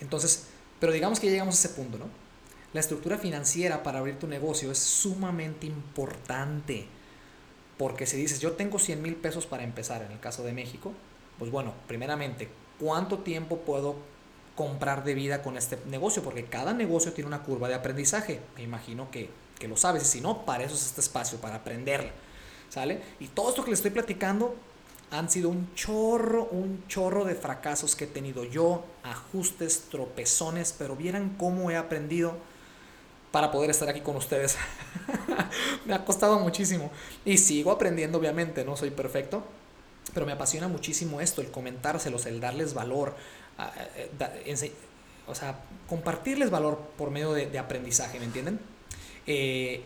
Entonces, 0.00 0.46
pero 0.80 0.92
digamos 0.92 1.20
que 1.20 1.30
llegamos 1.30 1.54
a 1.54 1.58
ese 1.66 1.74
punto, 1.74 1.98
¿no? 1.98 2.06
La 2.72 2.80
estructura 2.80 3.18
financiera 3.18 3.82
para 3.82 3.98
abrir 3.98 4.18
tu 4.18 4.26
negocio 4.26 4.70
es 4.70 4.78
sumamente 4.78 5.66
importante. 5.66 6.86
Porque 7.78 8.06
si 8.06 8.16
dices, 8.16 8.40
yo 8.40 8.52
tengo 8.52 8.78
100 8.78 9.00
mil 9.00 9.16
pesos 9.16 9.46
para 9.46 9.64
empezar, 9.64 10.02
en 10.02 10.12
el 10.12 10.20
caso 10.20 10.42
de 10.42 10.52
México, 10.52 10.92
pues 11.38 11.50
bueno, 11.50 11.72
primeramente, 11.86 12.48
¿cuánto 12.78 13.20
tiempo 13.20 13.58
puedo 13.58 13.96
comprar 14.54 15.04
de 15.04 15.14
vida 15.14 15.42
con 15.42 15.56
este 15.56 15.78
negocio? 15.86 16.22
Porque 16.22 16.44
cada 16.44 16.74
negocio 16.74 17.12
tiene 17.12 17.28
una 17.28 17.42
curva 17.42 17.68
de 17.68 17.74
aprendizaje. 17.74 18.40
Me 18.56 18.62
imagino 18.62 19.10
que, 19.10 19.30
que 19.58 19.68
lo 19.68 19.76
sabes. 19.76 20.02
Y 20.02 20.06
si 20.06 20.20
no, 20.20 20.44
para 20.44 20.64
eso 20.64 20.74
es 20.74 20.86
este 20.86 21.00
espacio, 21.00 21.40
para 21.40 21.56
aprenderla. 21.56 22.10
¿sale? 22.68 23.00
Y 23.20 23.28
todo 23.28 23.50
esto 23.50 23.64
que 23.64 23.70
les 23.70 23.78
estoy 23.78 23.90
platicando 23.90 24.54
han 25.10 25.30
sido 25.30 25.48
un 25.48 25.74
chorro, 25.74 26.44
un 26.50 26.84
chorro 26.86 27.24
de 27.24 27.34
fracasos 27.34 27.96
que 27.96 28.04
he 28.04 28.08
tenido 28.08 28.44
yo, 28.44 28.84
ajustes, 29.02 29.84
tropezones, 29.90 30.74
pero 30.76 30.96
vieran 30.96 31.34
cómo 31.38 31.70
he 31.70 31.76
aprendido 31.76 32.36
para 33.32 33.50
poder 33.50 33.70
estar 33.70 33.88
aquí 33.88 34.00
con 34.00 34.16
ustedes. 34.16 34.56
me 35.86 35.94
ha 35.94 36.04
costado 36.04 36.38
muchísimo 36.38 36.90
y 37.24 37.38
sigo 37.38 37.70
aprendiendo, 37.70 38.18
obviamente, 38.18 38.64
no 38.64 38.76
soy 38.76 38.90
perfecto, 38.90 39.44
pero 40.12 40.26
me 40.26 40.32
apasiona 40.32 40.68
muchísimo 40.68 41.20
esto, 41.20 41.40
el 41.40 41.50
comentárselos, 41.50 42.26
el 42.26 42.40
darles 42.40 42.74
valor, 42.74 43.14
eh, 43.96 44.72
o 45.26 45.34
sea, 45.34 45.60
compartirles 45.88 46.50
valor 46.50 46.78
por 46.96 47.10
medio 47.10 47.32
de, 47.32 47.58
aprendizaje, 47.58 48.18
¿me 48.18 48.26
entienden? 48.26 48.60
Eh, 49.26 49.82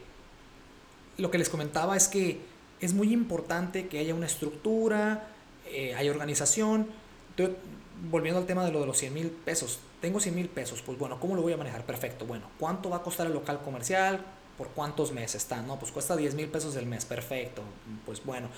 lo 1.19 1.31
que 1.31 1.39
les 1.39 1.49
comentaba 1.49 1.97
es 1.97 2.09
que 2.09 2.52
es 2.83 2.93
muy 2.93 3.13
importante 3.13 3.87
que 3.87 3.99
haya 3.99 4.15
una 4.15 4.27
estructura, 4.27 5.29
eh, 5.71 5.95
hay 5.95 6.09
organización. 6.11 6.89
volviendo 8.11 8.41
al 8.41 8.47
tema 8.47 8.65
de 8.65 8.73
lo 8.73 8.81
de 8.81 8.87
los 8.87 8.99
100 8.99 9.15
mil 9.15 9.31
pesos, 9.31 9.79
tengo 10.01 10.19
100 10.19 10.35
mil 10.35 10.49
pesos, 10.49 10.83
pues 10.83 10.99
bueno, 10.99 11.21
¿cómo 11.21 11.37
lo 11.37 11.43
voy 11.43 11.53
a 11.53 11.57
manejar? 11.57 11.87
Perfecto, 11.87 12.27
bueno, 12.27 12.51
¿cuánto 12.59 12.91
va 12.91 12.97
a 12.97 13.03
costar 13.03 13.29
el 13.29 13.33
local 13.33 13.61
comercial? 13.65 14.21
¿Por 14.59 14.69
cuántos 14.69 15.13
meses 15.13 15.37
está? 15.37 15.63
No, 15.63 15.79
pues 15.79 15.93
cuesta 15.93 16.17
10 16.17 16.35
mil 16.35 16.49
pesos 16.49 16.75
el 16.77 16.87
mes, 16.87 17.05
perfecto. 17.05 17.63
Pues 18.05 18.23
bueno, 18.25 18.49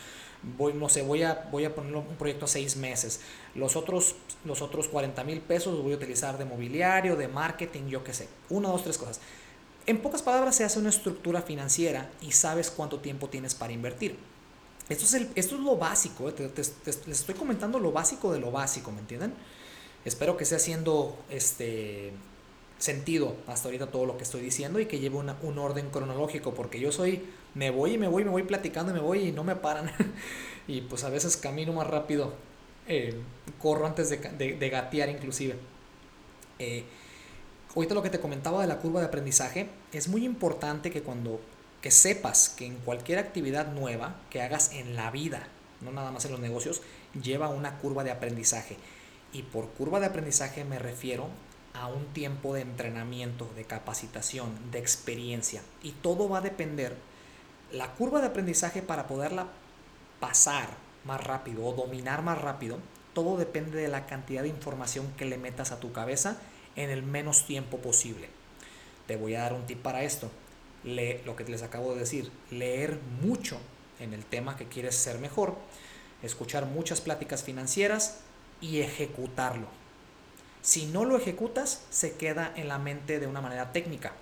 voy, 0.56 0.72
no 0.72 0.88
sé, 0.88 1.02
voy 1.02 1.22
a, 1.22 1.46
voy 1.52 1.66
a 1.66 1.74
poner 1.74 1.94
un 1.94 2.16
proyecto 2.16 2.46
a 2.46 2.48
6 2.48 2.76
meses. 2.78 3.20
Los 3.54 3.76
otros, 3.76 4.16
los 4.44 4.62
otros 4.62 4.88
40 4.88 5.22
mil 5.24 5.40
pesos 5.40 5.74
los 5.74 5.82
voy 5.82 5.92
a 5.92 5.96
utilizar 5.96 6.38
de 6.38 6.46
mobiliario, 6.46 7.14
de 7.14 7.28
marketing, 7.28 7.88
yo 7.88 8.02
qué 8.02 8.14
sé. 8.14 8.28
Una, 8.48 8.70
dos, 8.70 8.82
tres 8.82 8.98
cosas. 8.98 9.20
En 9.86 10.00
pocas 10.00 10.22
palabras, 10.22 10.56
se 10.56 10.64
hace 10.64 10.78
una 10.78 10.88
estructura 10.88 11.42
financiera 11.42 12.10
y 12.22 12.32
sabes 12.32 12.70
cuánto 12.70 13.00
tiempo 13.00 13.28
tienes 13.28 13.54
para 13.54 13.72
invertir. 13.72 14.16
Esto 14.88 15.04
es, 15.34 15.52
lo 15.52 15.76
básico, 15.76 16.28
eh, 16.28 16.50
les 16.56 17.20
estoy 17.20 17.34
comentando 17.34 17.78
lo 17.78 17.90
básico 17.90 18.32
de 18.32 18.40
lo 18.40 18.50
básico, 18.50 18.92
¿me 18.92 19.00
entienden? 19.00 19.34
Espero 20.04 20.36
que 20.36 20.44
esté 20.44 20.56
haciendo 20.56 21.16
este 21.30 22.12
sentido 22.78 23.36
hasta 23.46 23.68
ahorita 23.68 23.86
todo 23.86 24.04
lo 24.04 24.18
que 24.18 24.24
estoy 24.24 24.42
diciendo 24.42 24.80
y 24.80 24.86
que 24.86 24.98
lleve 24.98 25.16
un 25.16 25.58
orden 25.58 25.88
cronológico, 25.90 26.52
porque 26.52 26.80
yo 26.80 26.92
soy, 26.92 27.22
me 27.54 27.70
voy 27.70 27.94
y 27.94 27.98
me 27.98 28.08
voy, 28.08 28.24
me 28.24 28.30
voy 28.30 28.42
platicando 28.42 28.92
y 28.92 28.94
me 28.94 29.00
voy 29.00 29.28
y 29.28 29.32
no 29.32 29.42
me 29.42 29.56
paran. 29.56 29.90
y 30.68 30.82
pues 30.82 31.04
a 31.04 31.08
veces 31.08 31.38
camino 31.38 31.72
más 31.72 31.86
rápido, 31.86 32.34
eh, 32.86 33.14
corro 33.58 33.86
antes 33.86 34.10
de, 34.10 34.18
de, 34.18 34.68
gatear 34.68 35.08
inclusive. 35.08 35.56
Eh, 36.58 36.84
ahorita 37.74 37.94
lo 37.94 38.02
que 38.02 38.10
te 38.10 38.20
comentaba 38.20 38.60
de 38.60 38.68
la 38.68 38.78
curva 38.78 39.00
de 39.00 39.06
aprendizaje, 39.06 39.68
es 39.92 40.08
muy 40.08 40.24
importante 40.24 40.90
que 40.90 41.02
cuando 41.02 41.40
que 41.80 41.90
sepas 41.90 42.48
que 42.48 42.64
en 42.64 42.76
cualquier 42.76 43.18
actividad 43.18 43.72
nueva 43.72 44.16
que 44.30 44.40
hagas 44.40 44.72
en 44.72 44.96
la 44.96 45.10
vida, 45.10 45.48
no 45.82 45.92
nada 45.92 46.10
más 46.10 46.24
en 46.24 46.30
los 46.30 46.40
negocios, 46.40 46.80
lleva 47.20 47.50
una 47.50 47.78
curva 47.78 48.04
de 48.04 48.10
aprendizaje. 48.10 48.78
Y 49.34 49.42
por 49.42 49.68
curva 49.68 50.00
de 50.00 50.06
aprendizaje 50.06 50.64
me 50.64 50.78
refiero 50.78 51.28
a 51.74 51.88
un 51.88 52.06
tiempo 52.06 52.54
de 52.54 52.62
entrenamiento, 52.62 53.50
de 53.54 53.64
capacitación, 53.64 54.70
de 54.70 54.78
experiencia. 54.78 55.60
Y 55.82 55.92
todo 55.92 56.28
va 56.28 56.38
a 56.38 56.40
depender, 56.40 56.96
la 57.70 57.92
curva 57.92 58.20
de 58.20 58.28
aprendizaje 58.28 58.80
para 58.80 59.06
poderla 59.06 59.48
pasar 60.20 60.68
más 61.04 61.22
rápido 61.22 61.66
o 61.66 61.74
dominar 61.74 62.22
más 62.22 62.40
rápido, 62.40 62.78
todo 63.12 63.36
depende 63.36 63.76
de 63.78 63.88
la 63.88 64.06
cantidad 64.06 64.42
de 64.42 64.48
información 64.48 65.12
que 65.18 65.26
le 65.26 65.36
metas 65.36 65.70
a 65.70 65.80
tu 65.80 65.92
cabeza 65.92 66.38
en 66.76 66.90
el 66.90 67.02
menos 67.02 67.46
tiempo 67.46 67.78
posible. 67.78 68.28
Te 69.06 69.16
voy 69.16 69.34
a 69.34 69.40
dar 69.40 69.52
un 69.52 69.66
tip 69.66 69.82
para 69.82 70.02
esto. 70.02 70.30
Lo 70.84 71.36
que 71.36 71.44
les 71.44 71.62
acabo 71.62 71.94
de 71.94 72.00
decir, 72.00 72.30
leer 72.50 72.98
mucho 73.22 73.58
en 74.00 74.12
el 74.12 74.24
tema 74.24 74.56
que 74.56 74.66
quieres 74.66 74.94
ser 74.96 75.18
mejor, 75.18 75.56
escuchar 76.22 76.66
muchas 76.66 77.00
pláticas 77.00 77.42
financieras 77.42 78.20
y 78.60 78.80
ejecutarlo. 78.80 79.68
Si 80.62 80.86
no 80.86 81.04
lo 81.04 81.16
ejecutas, 81.16 81.82
se 81.90 82.16
queda 82.16 82.52
en 82.56 82.68
la 82.68 82.78
mente 82.78 83.20
de 83.20 83.26
una 83.26 83.40
manera 83.40 83.72
técnica. 83.72 84.12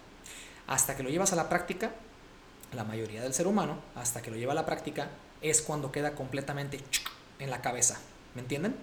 Hasta 0.66 0.96
que 0.96 1.02
lo 1.02 1.10
llevas 1.10 1.32
a 1.32 1.36
la 1.36 1.48
práctica, 1.48 1.92
la 2.72 2.84
mayoría 2.84 3.22
del 3.22 3.34
ser 3.34 3.46
humano, 3.46 3.78
hasta 3.94 4.22
que 4.22 4.30
lo 4.30 4.36
lleva 4.36 4.52
a 4.52 4.56
la 4.56 4.66
práctica, 4.66 5.10
es 5.40 5.62
cuando 5.62 5.92
queda 5.92 6.14
completamente 6.14 6.80
en 7.38 7.50
la 7.50 7.60
cabeza. 7.60 8.00
¿Me 8.34 8.42
entienden? 8.42 8.74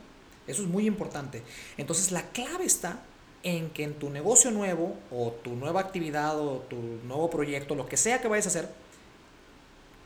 Eso 0.47 0.61
es 0.63 0.67
muy 0.67 0.85
importante. 0.85 1.43
Entonces 1.77 2.11
la 2.11 2.29
clave 2.29 2.65
está 2.65 2.99
en 3.43 3.69
que 3.69 3.83
en 3.83 3.93
tu 3.93 4.09
negocio 4.09 4.51
nuevo 4.51 4.95
o 5.11 5.31
tu 5.43 5.55
nueva 5.55 5.81
actividad 5.81 6.39
o 6.39 6.65
tu 6.69 6.77
nuevo 7.05 7.29
proyecto, 7.29 7.75
lo 7.75 7.87
que 7.87 7.97
sea 7.97 8.21
que 8.21 8.27
vayas 8.27 8.47
a 8.47 8.49
hacer, 8.49 8.69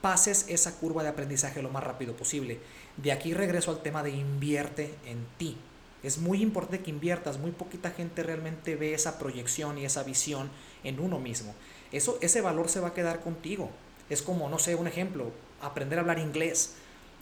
pases 0.01 0.45
esa 0.49 0.77
curva 0.77 1.01
de 1.01 1.09
aprendizaje 1.09 1.61
lo 1.61 1.69
más 1.69 1.83
rápido 1.83 2.15
posible. 2.15 2.59
De 2.97 3.11
aquí 3.11 3.33
regreso 3.33 3.71
al 3.71 3.81
tema 3.81 4.03
de 4.03 4.11
invierte 4.11 4.93
en 5.05 5.25
ti. 5.37 5.57
Es 6.03 6.17
muy 6.17 6.41
importante 6.41 6.83
que 6.83 6.89
inviertas, 6.89 7.39
muy 7.39 7.51
poquita 7.51 7.91
gente 7.91 8.23
realmente 8.23 8.75
ve 8.75 8.93
esa 8.93 9.17
proyección 9.17 9.77
y 9.77 9.85
esa 9.85 10.03
visión 10.03 10.49
en 10.83 10.99
uno 10.99 11.19
mismo. 11.19 11.55
Eso, 11.93 12.17
ese 12.21 12.41
valor 12.41 12.67
se 12.67 12.81
va 12.81 12.89
a 12.89 12.93
quedar 12.93 13.21
contigo. 13.21 13.69
Es 14.09 14.21
como, 14.21 14.49
no 14.49 14.59
sé, 14.59 14.75
un 14.75 14.87
ejemplo, 14.87 15.31
aprender 15.61 15.97
a 15.97 16.01
hablar 16.01 16.19
inglés. 16.19 16.73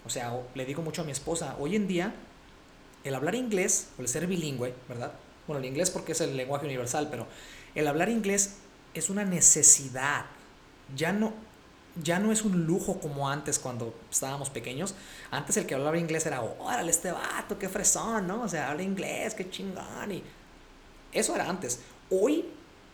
O 0.03 0.10
sea, 0.10 0.34
le 0.56 0.65
digo 0.65 0.82
mucho 0.82 1.03
a 1.03 1.06
mi 1.06 1.12
esposa, 1.12 1.56
hoy 1.60 1.75
en 1.75 1.88
día 1.88 2.15
el 3.03 3.15
hablar 3.15 3.36
inglés, 3.36 3.89
o 3.98 4.01
el 4.01 4.08
ser 4.08 4.27
bilingüe, 4.27 4.74
¿verdad? 4.89 5.13
Bueno, 5.48 5.60
el 5.60 5.65
inglés 5.65 5.89
porque 5.89 6.12
es 6.13 6.21
el 6.21 6.38
lenguaje 6.38 6.65
universal, 6.65 7.07
pero 7.10 7.27
el 7.75 7.88
hablar 7.88 8.10
inglés 8.10 8.57
es 8.93 9.10
una 9.10 9.24
necesidad. 9.24 10.25
Ya 10.95 11.13
no, 11.13 11.33
ya 12.01 12.19
no 12.19 12.31
es 12.31 12.43
un 12.43 12.65
lujo 12.65 13.00
como 13.00 13.29
antes 13.29 13.60
cuando 13.60 13.93
estábamos 14.10 14.50
pequeños. 14.50 14.95
Antes 15.29 15.57
el 15.57 15.65
que 15.65 15.75
hablaba 15.75 15.98
inglés 15.98 16.25
era, 16.25 16.41
órale, 16.41 16.91
este 16.91 17.12
vato, 17.12 17.57
qué 17.57 17.69
fresón, 17.69 18.27
¿no? 18.27 18.43
O 18.43 18.48
sea, 18.48 18.71
habla 18.71 18.83
inglés, 18.83 19.33
qué 19.33 19.50
chingón. 19.50 20.12
Y 20.12 20.24
eso 21.12 21.36
era 21.36 21.50
antes. 21.50 21.79
Hoy, 22.10 22.45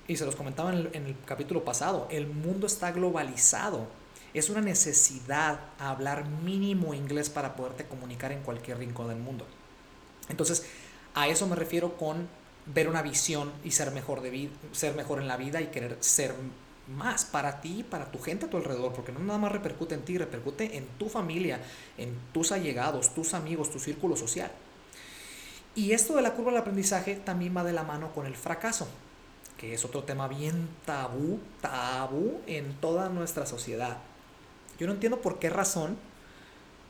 y 0.07 0.15
se 0.15 0.25
los 0.25 0.35
comentaba 0.35 0.71
en 0.71 0.79
el, 0.79 0.89
en 0.93 1.05
el 1.07 1.15
capítulo 1.25 1.63
pasado, 1.63 2.07
el 2.11 2.27
mundo 2.27 2.67
está 2.67 2.91
globalizado. 2.91 3.87
Es 4.33 4.49
una 4.49 4.61
necesidad 4.61 5.59
hablar 5.79 6.27
mínimo 6.27 6.93
inglés 6.93 7.29
para 7.29 7.55
poderte 7.55 7.85
comunicar 7.85 8.31
en 8.31 8.43
cualquier 8.43 8.77
rincón 8.77 9.07
del 9.07 9.17
mundo. 9.17 9.47
Entonces, 10.29 10.65
a 11.17 11.27
eso 11.27 11.47
me 11.47 11.55
refiero 11.55 11.97
con 11.97 12.29
ver 12.67 12.87
una 12.87 13.01
visión 13.01 13.51
y 13.63 13.71
ser 13.71 13.89
mejor, 13.89 14.21
de 14.21 14.51
ser 14.71 14.93
mejor 14.93 15.19
en 15.19 15.27
la 15.27 15.35
vida 15.35 15.61
y 15.61 15.67
querer 15.67 15.97
ser 15.99 16.35
más 16.87 17.25
para 17.25 17.59
ti 17.59 17.83
para 17.83 18.11
tu 18.11 18.19
gente 18.19 18.45
a 18.45 18.49
tu 18.51 18.57
alrededor, 18.57 18.93
porque 18.93 19.11
no 19.11 19.19
nada 19.21 19.39
más 19.39 19.51
repercute 19.51 19.95
en 19.95 20.03
ti, 20.05 20.19
repercute 20.19 20.77
en 20.77 20.85
tu 20.99 21.09
familia, 21.09 21.59
en 21.97 22.15
tus 22.33 22.51
allegados, 22.51 23.15
tus 23.15 23.33
amigos, 23.33 23.71
tu 23.71 23.79
círculo 23.79 24.15
social. 24.15 24.51
Y 25.73 25.93
esto 25.93 26.15
de 26.15 26.21
la 26.21 26.35
curva 26.35 26.51
del 26.51 26.61
aprendizaje 26.61 27.15
también 27.15 27.57
va 27.57 27.63
de 27.63 27.73
la 27.73 27.83
mano 27.83 28.13
con 28.13 28.27
el 28.27 28.35
fracaso, 28.35 28.87
que 29.57 29.73
es 29.73 29.85
otro 29.85 30.03
tema 30.03 30.27
bien 30.27 30.69
tabú, 30.85 31.39
tabú 31.61 32.41
en 32.45 32.75
toda 32.75 33.09
nuestra 33.09 33.47
sociedad. 33.47 33.97
Yo 34.79 34.85
no 34.85 34.93
entiendo 34.93 35.19
por 35.19 35.39
qué 35.39 35.49
razón 35.49 35.97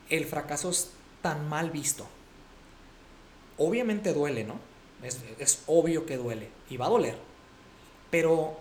el 0.10 0.25
fracaso 0.25 0.69
es 0.69 0.91
tan 1.22 1.48
mal 1.48 1.72
visto. 1.72 2.07
Obviamente 3.57 4.13
duele, 4.13 4.43
¿no? 4.43 4.59
Es, 5.03 5.19
es 5.39 5.63
obvio 5.67 6.05
que 6.05 6.17
duele 6.17 6.49
y 6.69 6.77
va 6.77 6.87
a 6.87 6.89
doler. 6.89 7.15
Pero 8.09 8.57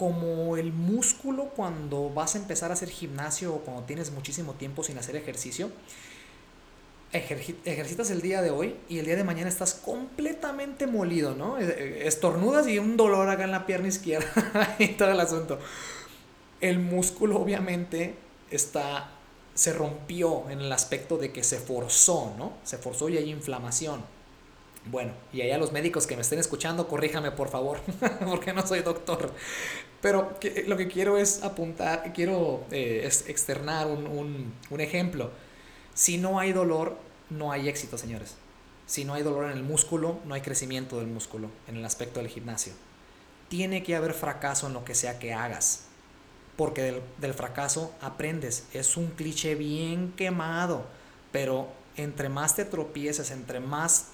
como 0.00 0.56
el 0.56 0.72
músculo 0.72 1.50
cuando 1.54 2.08
vas 2.08 2.34
a 2.34 2.38
empezar 2.38 2.70
a 2.70 2.72
hacer 2.72 2.88
gimnasio 2.88 3.54
o 3.54 3.58
cuando 3.58 3.82
tienes 3.82 4.10
muchísimo 4.12 4.54
tiempo 4.54 4.82
sin 4.82 4.96
hacer 4.96 5.14
ejercicio. 5.14 5.70
ejercitas 7.12 8.10
el 8.10 8.22
día 8.22 8.40
de 8.40 8.48
hoy 8.48 8.76
y 8.88 8.98
el 8.98 9.04
día 9.04 9.16
de 9.16 9.24
mañana 9.24 9.50
estás 9.50 9.74
completamente 9.74 10.86
molido, 10.86 11.34
¿no? 11.34 11.58
Estornudas 11.58 12.66
y 12.66 12.78
un 12.78 12.96
dolor 12.96 13.28
acá 13.28 13.44
en 13.44 13.50
la 13.50 13.66
pierna 13.66 13.88
izquierda 13.88 14.74
y 14.78 14.88
todo 14.88 15.10
el 15.10 15.20
asunto. 15.20 15.58
El 16.62 16.78
músculo 16.78 17.38
obviamente 17.38 18.14
está 18.50 19.12
se 19.60 19.74
rompió 19.74 20.48
en 20.48 20.60
el 20.60 20.72
aspecto 20.72 21.18
de 21.18 21.32
que 21.32 21.44
se 21.44 21.58
forzó, 21.58 22.32
¿no? 22.38 22.54
Se 22.64 22.78
forzó 22.78 23.10
y 23.10 23.18
hay 23.18 23.28
inflamación. 23.28 24.02
Bueno, 24.86 25.12
y 25.34 25.42
allá 25.42 25.58
los 25.58 25.70
médicos 25.70 26.06
que 26.06 26.16
me 26.16 26.22
estén 26.22 26.38
escuchando, 26.38 26.88
corríjame 26.88 27.30
por 27.30 27.50
favor, 27.50 27.78
porque 28.26 28.54
no 28.54 28.66
soy 28.66 28.80
doctor. 28.80 29.34
Pero 30.00 30.34
lo 30.66 30.78
que 30.78 30.88
quiero 30.88 31.18
es 31.18 31.42
apuntar, 31.42 32.10
quiero 32.14 32.64
eh, 32.70 33.06
externar 33.26 33.86
un, 33.86 34.54
un 34.70 34.80
ejemplo. 34.80 35.30
Si 35.92 36.16
no 36.16 36.38
hay 36.38 36.54
dolor, 36.54 36.96
no 37.28 37.52
hay 37.52 37.68
éxito, 37.68 37.98
señores. 37.98 38.36
Si 38.86 39.04
no 39.04 39.12
hay 39.12 39.22
dolor 39.22 39.44
en 39.44 39.58
el 39.58 39.62
músculo, 39.62 40.20
no 40.24 40.32
hay 40.32 40.40
crecimiento 40.40 40.96
del 41.00 41.08
músculo 41.08 41.50
en 41.68 41.76
el 41.76 41.84
aspecto 41.84 42.20
del 42.20 42.30
gimnasio. 42.30 42.72
Tiene 43.50 43.82
que 43.82 43.94
haber 43.94 44.14
fracaso 44.14 44.68
en 44.68 44.72
lo 44.72 44.86
que 44.86 44.94
sea 44.94 45.18
que 45.18 45.34
hagas. 45.34 45.89
Porque 46.60 47.02
del, 47.16 47.32
fracaso 47.32 47.94
aprendes. 48.02 48.66
Es 48.74 48.98
un 48.98 49.12
cliché 49.12 49.54
bien 49.54 50.12
quemado. 50.12 50.84
Pero 51.32 51.68
entre 51.96 52.28
más 52.28 52.54
te 52.54 52.66
tropieces, 52.66 53.30
entre 53.30 53.60
más 53.60 54.08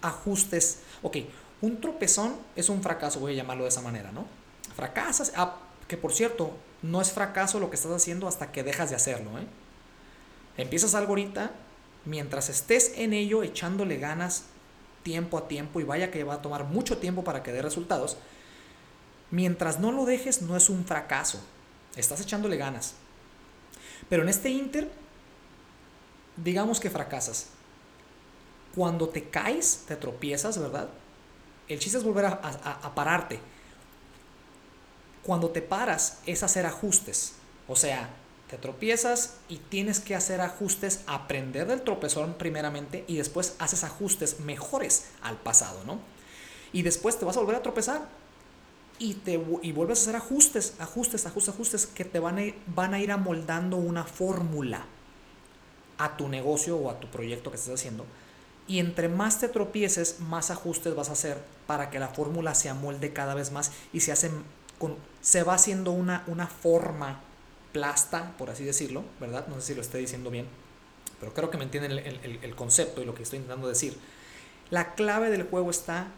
ajustes. 0.00 0.78
Ok, 1.02 1.16
un 1.60 1.80
tropezón 1.80 2.36
es 2.54 2.68
un 2.68 2.84
fracaso, 2.84 3.18
voy 3.18 3.32
a 3.32 3.34
llamarlo 3.34 3.64
de 3.64 3.70
esa 3.70 3.80
manera, 3.80 4.12
¿no? 4.12 4.26
Fracasas, 4.76 5.32
ah, 5.34 5.56
que 5.88 5.96
por 5.96 6.12
cierto, 6.12 6.52
no 6.82 7.00
es 7.00 7.10
fracaso 7.10 7.58
lo 7.58 7.68
que 7.68 7.74
estás 7.74 7.90
haciendo 7.90 8.28
hasta 8.28 8.52
que 8.52 8.62
dejas 8.62 8.90
de 8.90 8.94
hacerlo, 8.94 9.36
¿eh? 9.36 9.46
Empiezas 10.56 10.94
algo 10.94 11.08
ahorita, 11.08 11.50
mientras 12.04 12.48
estés 12.48 12.92
en 12.94 13.12
ello 13.12 13.42
echándole 13.42 13.96
ganas 13.96 14.44
tiempo 15.02 15.36
a 15.36 15.48
tiempo 15.48 15.80
y 15.80 15.82
vaya 15.82 16.12
que 16.12 16.22
va 16.22 16.34
a 16.34 16.42
tomar 16.42 16.62
mucho 16.62 16.98
tiempo 16.98 17.24
para 17.24 17.42
que 17.42 17.50
dé 17.50 17.60
resultados, 17.60 18.18
mientras 19.32 19.80
no 19.80 19.90
lo 19.90 20.04
dejes 20.04 20.42
no 20.42 20.56
es 20.56 20.70
un 20.70 20.84
fracaso, 20.84 21.40
estás 21.96 22.20
echándole 22.20 22.56
ganas. 22.56 22.94
Pero 24.08 24.22
en 24.22 24.28
este 24.28 24.50
inter, 24.50 24.90
digamos 26.36 26.80
que 26.80 26.90
fracasas. 26.90 27.48
Cuando 28.74 29.08
te 29.08 29.28
caes, 29.28 29.84
te 29.88 29.96
tropiezas, 29.96 30.58
¿verdad? 30.58 30.88
El 31.68 31.78
chiste 31.78 31.98
es 31.98 32.04
volver 32.04 32.26
a, 32.26 32.94
pararte. 32.94 33.40
Cuando 35.22 35.50
te 35.50 35.62
paras 35.62 36.18
es 36.26 36.42
hacer 36.42 36.64
ajustes. 36.64 37.32
O 37.66 37.76
sea, 37.76 38.08
te 38.48 38.56
tropiezas 38.56 39.34
y 39.48 39.58
tienes 39.58 40.00
que 40.00 40.14
hacer 40.14 40.40
ajustes, 40.40 41.00
aprender 41.06 41.66
del 41.66 41.82
tropezón 41.82 42.34
primeramente 42.34 43.04
y 43.06 43.16
después 43.16 43.54
haces 43.58 43.84
ajustes 43.84 44.40
mejores 44.40 45.06
al 45.20 45.36
pasado, 45.36 45.82
¿no? 45.84 46.00
Y 46.72 46.82
después 46.82 47.18
te 47.18 47.26
vas 47.26 47.36
a 47.36 47.40
volver 47.40 47.56
a 47.56 47.62
tropezar 47.62 48.08
y, 48.98 49.14
te, 49.14 49.40
y 49.62 49.72
vuelves 49.72 50.00
a 50.00 50.02
hacer 50.02 50.16
ajustes, 50.16 50.74
ajustes, 50.78 51.26
ajustes, 51.26 51.54
ajustes 51.54 51.86
que 51.86 52.04
te 52.04 52.18
van 52.18 52.38
a, 52.38 52.42
van 52.74 52.94
a 52.94 53.00
ir 53.00 53.12
amoldando 53.12 53.76
una 53.76 54.04
fórmula 54.04 54.86
a 55.98 56.16
tu 56.16 56.28
negocio 56.28 56.76
o 56.76 56.90
a 56.90 57.00
tu 57.00 57.08
proyecto 57.08 57.50
que 57.50 57.56
estés 57.56 57.74
haciendo 57.74 58.04
y 58.68 58.80
entre 58.80 59.08
más 59.08 59.40
te 59.40 59.48
tropieces, 59.48 60.20
más 60.20 60.50
ajustes 60.50 60.94
vas 60.94 61.08
a 61.08 61.12
hacer 61.12 61.38
para 61.66 61.90
que 61.90 61.98
la 61.98 62.08
fórmula 62.08 62.54
se 62.54 62.68
amolde 62.68 63.12
cada 63.14 63.34
vez 63.34 63.50
más 63.50 63.72
y 63.92 64.00
se, 64.00 64.12
hace 64.12 64.30
con, 64.78 64.96
se 65.22 65.42
va 65.42 65.54
haciendo 65.54 65.90
una, 65.90 66.22
una 66.26 66.46
forma 66.46 67.22
plasta, 67.72 68.34
por 68.36 68.50
así 68.50 68.64
decirlo, 68.64 69.04
¿verdad? 69.20 69.46
No 69.48 69.54
sé 69.56 69.68
si 69.68 69.74
lo 69.74 69.80
estoy 69.80 70.02
diciendo 70.02 70.30
bien, 70.30 70.46
pero 71.18 71.32
creo 71.32 71.50
que 71.50 71.56
me 71.56 71.64
entienden 71.64 71.92
el, 71.92 72.38
el 72.42 72.54
concepto 72.54 73.00
y 73.00 73.06
lo 73.06 73.14
que 73.14 73.22
estoy 73.22 73.38
intentando 73.38 73.68
decir. 73.68 73.96
La 74.70 74.94
clave 74.94 75.30
del 75.30 75.44
juego 75.44 75.70
está, 75.70 76.08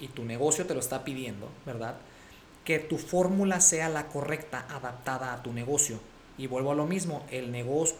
y 0.00 0.08
tu 0.08 0.24
negocio 0.24 0.66
te 0.66 0.74
lo 0.74 0.80
está 0.80 1.04
pidiendo, 1.04 1.48
¿verdad? 1.64 1.96
Que 2.70 2.78
tu 2.78 2.98
fórmula 2.98 3.60
sea 3.60 3.88
la 3.88 4.06
correcta, 4.06 4.64
adaptada 4.70 5.34
a 5.34 5.42
tu 5.42 5.52
negocio. 5.52 5.98
Y 6.38 6.46
vuelvo 6.46 6.70
a 6.70 6.76
lo 6.76 6.86
mismo, 6.86 7.26
el 7.28 7.50
negocio, 7.50 7.96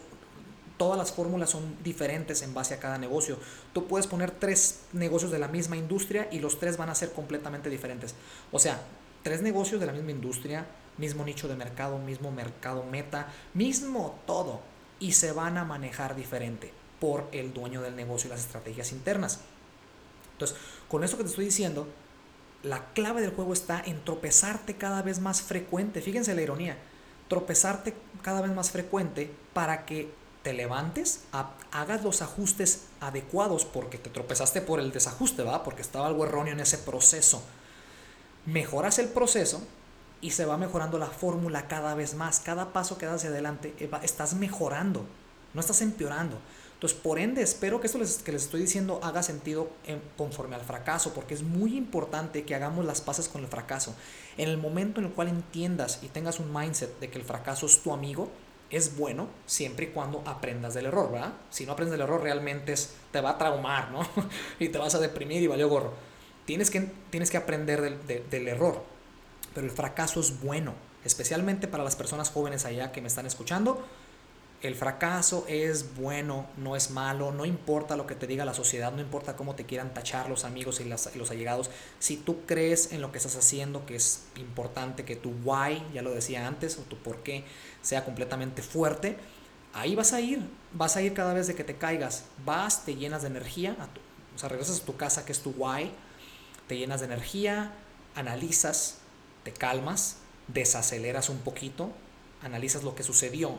todas 0.77 0.97
las 0.97 1.11
fórmulas 1.11 1.49
son 1.49 1.75
diferentes 1.83 2.41
en 2.41 2.53
base 2.53 2.75
a 2.75 2.79
cada 2.79 2.97
negocio. 2.97 3.37
Tú 3.73 3.85
puedes 3.85 4.07
poner 4.07 4.31
tres 4.31 4.83
negocios 4.93 5.29
de 5.29 5.39
la 5.39 5.49
misma 5.49 5.75
industria 5.75 6.29
y 6.31 6.39
los 6.39 6.57
tres 6.57 6.77
van 6.77 6.89
a 6.89 6.95
ser 6.95 7.11
completamente 7.11 7.69
diferentes. 7.69 8.15
O 8.53 8.59
sea, 8.59 8.81
tres 9.23 9.41
negocios 9.41 9.81
de 9.81 9.87
la 9.87 9.91
misma 9.91 10.11
industria, 10.11 10.65
mismo 10.97 11.25
nicho 11.25 11.49
de 11.49 11.57
mercado, 11.57 11.97
mismo 11.97 12.31
mercado 12.31 12.85
meta, 12.85 13.27
mismo 13.53 14.21
todo. 14.25 14.61
Y 15.01 15.11
se 15.11 15.33
van 15.33 15.57
a 15.57 15.65
manejar 15.65 16.15
diferente 16.15 16.71
por 17.01 17.27
el 17.33 17.53
dueño 17.53 17.81
del 17.81 17.97
negocio 17.97 18.29
y 18.29 18.31
las 18.31 18.39
estrategias 18.39 18.93
internas. 18.93 19.41
Entonces, 20.31 20.55
con 20.87 21.03
eso 21.03 21.17
que 21.17 21.23
te 21.23 21.29
estoy 21.29 21.43
diciendo, 21.43 21.89
la 22.63 22.93
clave 22.93 23.21
del 23.21 23.33
juego 23.33 23.53
está 23.53 23.81
en 23.85 24.03
tropezarte 24.03 24.75
cada 24.75 25.01
vez 25.01 25.19
más 25.19 25.41
frecuente. 25.41 26.01
Fíjense 26.01 26.35
la 26.35 26.41
ironía. 26.41 26.77
Tropezarte 27.27 27.95
cada 28.21 28.41
vez 28.41 28.51
más 28.51 28.71
frecuente 28.71 29.31
para 29.53 29.85
que 29.85 30.11
te 30.43 30.53
levantes, 30.53 31.21
hagas 31.71 32.03
los 32.03 32.21
ajustes 32.21 32.85
adecuados 32.99 33.63
porque 33.63 33.99
te 33.99 34.09
tropezaste 34.09 34.61
por 34.61 34.79
el 34.79 34.91
desajuste, 34.91 35.43
¿va? 35.43 35.63
Porque 35.63 35.83
estaba 35.83 36.07
algo 36.07 36.25
erróneo 36.25 36.53
en 36.53 36.59
ese 36.59 36.79
proceso. 36.79 37.43
Mejoras 38.47 38.97
el 38.97 39.09
proceso 39.09 39.61
y 40.19 40.31
se 40.31 40.45
va 40.45 40.57
mejorando 40.57 40.97
la 40.97 41.07
fórmula 41.07 41.67
cada 41.67 41.93
vez 41.93 42.15
más. 42.15 42.39
Cada 42.39 42.73
paso 42.73 42.97
que 42.97 43.05
das 43.05 43.17
hacia 43.17 43.29
adelante 43.29 43.75
eh, 43.79 43.89
estás 44.01 44.33
mejorando, 44.33 45.05
no 45.53 45.61
estás 45.61 45.81
empeorando. 45.81 46.39
Entonces, 46.81 46.97
por 46.99 47.19
ende, 47.19 47.43
espero 47.43 47.79
que 47.79 47.85
esto 47.85 47.99
que 48.25 48.31
les 48.31 48.41
estoy 48.41 48.61
diciendo 48.61 48.99
haga 49.03 49.21
sentido 49.21 49.69
conforme 50.17 50.55
al 50.55 50.63
fracaso, 50.63 51.13
porque 51.13 51.35
es 51.35 51.43
muy 51.43 51.77
importante 51.77 52.43
que 52.43 52.55
hagamos 52.55 52.83
las 52.85 53.01
paces 53.01 53.29
con 53.29 53.43
el 53.43 53.47
fracaso. 53.47 53.93
En 54.35 54.49
el 54.49 54.57
momento 54.57 54.99
en 54.99 55.05
el 55.05 55.13
cual 55.13 55.27
entiendas 55.27 55.99
y 56.01 56.07
tengas 56.07 56.39
un 56.39 56.51
mindset 56.51 56.99
de 56.99 57.11
que 57.11 57.19
el 57.19 57.23
fracaso 57.23 57.67
es 57.67 57.83
tu 57.83 57.93
amigo, 57.93 58.31
es 58.71 58.97
bueno 58.97 59.27
siempre 59.45 59.85
y 59.85 59.89
cuando 59.89 60.23
aprendas 60.25 60.73
del 60.73 60.87
error, 60.87 61.11
¿verdad? 61.11 61.33
Si 61.51 61.67
no 61.67 61.73
aprendes 61.73 61.91
del 61.91 62.01
error, 62.01 62.23
realmente 62.23 62.73
te 63.11 63.21
va 63.21 63.29
a 63.29 63.37
traumar, 63.37 63.91
¿no? 63.91 64.01
y 64.59 64.69
te 64.69 64.79
vas 64.79 64.95
a 64.95 64.99
deprimir 64.99 65.43
y 65.43 65.45
valió 65.45 65.69
gorro. 65.69 65.93
Tienes 66.45 66.71
que, 66.71 66.91
tienes 67.11 67.29
que 67.29 67.37
aprender 67.37 67.79
del, 67.79 68.27
del 68.27 68.47
error, 68.47 68.83
pero 69.53 69.67
el 69.67 69.71
fracaso 69.71 70.19
es 70.19 70.41
bueno, 70.41 70.73
especialmente 71.05 71.67
para 71.67 71.83
las 71.83 71.95
personas 71.95 72.31
jóvenes 72.31 72.65
allá 72.65 72.91
que 72.91 73.01
me 73.01 73.07
están 73.07 73.27
escuchando 73.27 73.85
el 74.61 74.75
fracaso 74.75 75.45
es 75.47 75.95
bueno, 75.95 76.45
no 76.55 76.75
es 76.75 76.91
malo, 76.91 77.31
no 77.31 77.45
importa 77.45 77.95
lo 77.95 78.05
que 78.05 78.13
te 78.13 78.27
diga 78.27 78.45
la 78.45 78.53
sociedad, 78.53 78.91
no 78.91 79.01
importa 79.01 79.35
cómo 79.35 79.55
te 79.55 79.65
quieran 79.65 79.93
tachar 79.93 80.29
los 80.29 80.45
amigos 80.45 80.79
y, 80.79 80.83
los 80.83 81.31
allegados. 81.31 81.71
Si 81.97 82.17
tú 82.17 82.45
crees 82.45 82.91
en 82.91 83.01
lo 83.01 83.11
que 83.11 83.17
estás 83.17 83.35
haciendo, 83.35 83.87
que 83.87 83.95
es 83.95 84.25
importante 84.35 85.03
que 85.03 85.15
tu 85.15 85.31
why, 85.43 85.83
ya 85.93 86.03
lo 86.03 86.11
decía 86.11 86.45
antes, 86.45 86.77
o 86.77 86.81
tu 86.81 86.95
por 86.97 87.23
qué 87.23 87.43
sea 87.81 88.05
completamente 88.05 88.61
fuerte, 88.61 89.17
ahí 89.73 89.95
vas 89.95 90.13
a 90.13 90.21
ir, 90.21 90.47
vas 90.73 90.95
a 90.95 91.01
ir 91.01 91.15
cada 91.15 91.33
vez 91.33 91.47
de 91.47 91.55
que 91.55 91.63
te 91.63 91.77
caigas, 91.77 92.25
vas, 92.45 92.85
te 92.85 92.95
llenas 92.95 93.23
de 93.23 93.29
energía, 93.29 93.75
o 94.35 94.37
sea, 94.37 94.47
regresas 94.47 94.81
a 94.81 94.85
tu 94.85 94.95
casa 94.95 95.25
que 95.25 95.31
es 95.31 95.39
tu 95.39 95.55
why, 95.57 95.91
te 96.67 96.77
llenas 96.77 96.99
de 96.99 97.07
energía, 97.07 97.73
analizas, 98.13 98.99
te 99.43 99.53
calmas, 99.53 100.17
desaceleras 100.49 101.29
un 101.29 101.39
poquito, 101.39 101.89
analizas 102.43 102.83
lo 102.83 102.93
que 102.93 103.01
sucedió 103.01 103.57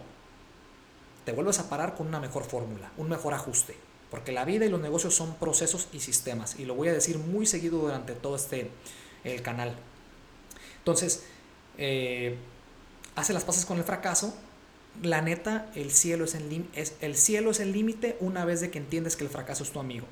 te 1.24 1.32
vuelves 1.32 1.58
a 1.58 1.68
parar 1.68 1.94
con 1.94 2.06
una 2.06 2.20
mejor 2.20 2.44
fórmula, 2.44 2.90
un 2.96 3.08
mejor 3.08 3.34
ajuste. 3.34 3.76
Porque 4.10 4.32
la 4.32 4.44
vida 4.44 4.66
y 4.66 4.68
los 4.68 4.80
negocios 4.80 5.14
son 5.14 5.34
procesos 5.36 5.88
y 5.92 6.00
sistemas. 6.00 6.58
Y 6.58 6.66
lo 6.66 6.74
voy 6.74 6.88
a 6.88 6.92
decir 6.92 7.18
muy 7.18 7.46
seguido 7.46 7.78
durante 7.78 8.12
todo 8.12 8.36
este 8.36 8.70
el 9.24 9.40
canal. 9.40 9.74
Entonces, 10.78 11.24
eh, 11.78 12.36
hace 13.16 13.32
las 13.32 13.44
paces 13.44 13.64
con 13.64 13.78
el 13.78 13.84
fracaso. 13.84 14.36
La 15.02 15.22
neta, 15.22 15.70
el 15.74 15.90
cielo 15.90 16.26
es 16.26 16.34
el, 16.34 16.68
es, 16.74 16.94
el 17.00 17.16
cielo 17.16 17.52
es 17.52 17.60
el 17.60 17.72
límite 17.72 18.18
una 18.20 18.44
vez 18.44 18.60
de 18.60 18.70
que 18.70 18.78
entiendes 18.78 19.16
que 19.16 19.24
el 19.24 19.30
fracaso 19.30 19.62
es 19.62 19.70
tu 19.70 19.80
amigo. 19.80 20.06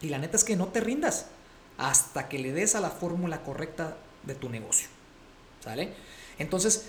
Y 0.00 0.10
la 0.10 0.18
neta 0.18 0.36
es 0.36 0.44
que 0.44 0.54
no 0.54 0.68
te 0.68 0.80
rindas 0.80 1.26
hasta 1.76 2.28
que 2.28 2.38
le 2.38 2.52
des 2.52 2.76
a 2.76 2.80
la 2.80 2.90
fórmula 2.90 3.42
correcta 3.42 3.96
de 4.22 4.36
tu 4.36 4.48
negocio. 4.48 4.88
¿Sale? 5.64 5.92
Entonces, 6.38 6.86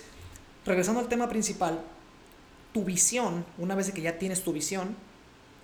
regresando 0.64 1.00
al 1.00 1.08
tema 1.08 1.28
principal, 1.28 1.82
tu 2.72 2.84
visión, 2.84 3.44
una 3.58 3.74
vez 3.74 3.90
que 3.92 4.02
ya 4.02 4.18
tienes 4.18 4.42
tu 4.42 4.52
visión, 4.52 4.96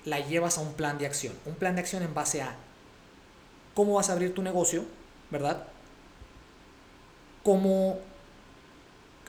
la 0.05 0.21
llevas 0.21 0.59
a 0.59 0.61
un 0.61 0.75
plan 0.75 0.99
de 0.99 1.07
acción. 1.07 1.35
Un 1.47 1.55
plan 1.55 1.75
de 1.75 1.81
acción 1.81 2.03
en 2.03 2.15
base 2.15 2.43
a 2.43 2.57
cómo 3.75 3.95
vas 3.95 4.09
a 4.09 4.13
abrir 4.13 4.35
tu 4.35 4.43
negocio, 4.43 4.85
¿verdad? 5.31 5.67
Cómo 7.43 7.99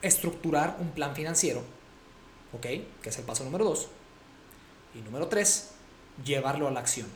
estructurar 0.02 0.76
un 0.80 0.90
plan 0.90 1.14
financiero, 1.14 1.62
¿ok? 2.52 2.62
Que 3.02 3.08
es 3.08 3.18
el 3.18 3.24
paso 3.24 3.44
número 3.44 3.64
dos. 3.64 3.88
Y 4.94 4.98
número 4.98 5.28
tres, 5.28 5.72
llevarlo 6.24 6.68
a 6.68 6.70
la 6.70 6.80
acción. 6.80 7.08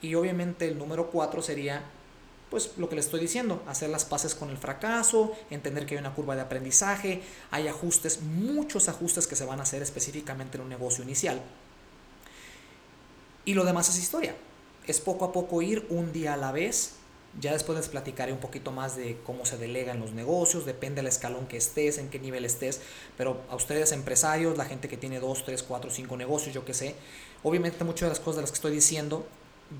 Y 0.00 0.14
obviamente 0.14 0.68
el 0.68 0.78
número 0.78 1.10
cuatro 1.10 1.42
sería 1.42 1.82
pues 2.54 2.70
lo 2.76 2.88
que 2.88 2.94
le 2.94 3.00
estoy 3.00 3.18
diciendo, 3.18 3.64
hacer 3.66 3.90
las 3.90 4.04
paces 4.04 4.36
con 4.36 4.48
el 4.48 4.56
fracaso, 4.56 5.32
entender 5.50 5.86
que 5.86 5.96
hay 5.96 5.98
una 5.98 6.14
curva 6.14 6.36
de 6.36 6.42
aprendizaje, 6.42 7.20
hay 7.50 7.66
ajustes, 7.66 8.22
muchos 8.22 8.88
ajustes 8.88 9.26
que 9.26 9.34
se 9.34 9.44
van 9.44 9.58
a 9.58 9.64
hacer 9.64 9.82
específicamente 9.82 10.56
en 10.56 10.62
un 10.62 10.68
negocio 10.68 11.02
inicial. 11.02 11.42
Y 13.44 13.54
lo 13.54 13.64
demás 13.64 13.88
es 13.88 13.98
historia. 13.98 14.36
Es 14.86 15.00
poco 15.00 15.24
a 15.24 15.32
poco 15.32 15.62
ir 15.62 15.84
un 15.90 16.12
día 16.12 16.34
a 16.34 16.36
la 16.36 16.52
vez. 16.52 16.92
Ya 17.40 17.52
después 17.52 17.76
les 17.76 17.88
platicaré 17.88 18.32
un 18.32 18.38
poquito 18.38 18.70
más 18.70 18.94
de 18.94 19.18
cómo 19.26 19.44
se 19.44 19.58
delegan 19.58 19.98
los 19.98 20.12
negocios, 20.12 20.64
depende 20.64 21.02
del 21.02 21.08
escalón 21.08 21.48
que 21.48 21.56
estés, 21.56 21.98
en 21.98 22.08
qué 22.08 22.20
nivel 22.20 22.44
estés, 22.44 22.80
pero 23.18 23.40
a 23.50 23.56
ustedes 23.56 23.90
empresarios, 23.90 24.56
la 24.56 24.64
gente 24.64 24.88
que 24.88 24.96
tiene 24.96 25.18
2, 25.18 25.44
3, 25.44 25.60
4, 25.60 25.90
5 25.90 26.16
negocios, 26.16 26.54
yo 26.54 26.64
qué 26.64 26.72
sé, 26.72 26.94
obviamente 27.42 27.82
muchas 27.82 28.02
de 28.02 28.08
las 28.10 28.20
cosas 28.20 28.36
de 28.36 28.42
las 28.42 28.52
que 28.52 28.58
estoy 28.58 28.70
diciendo 28.70 29.26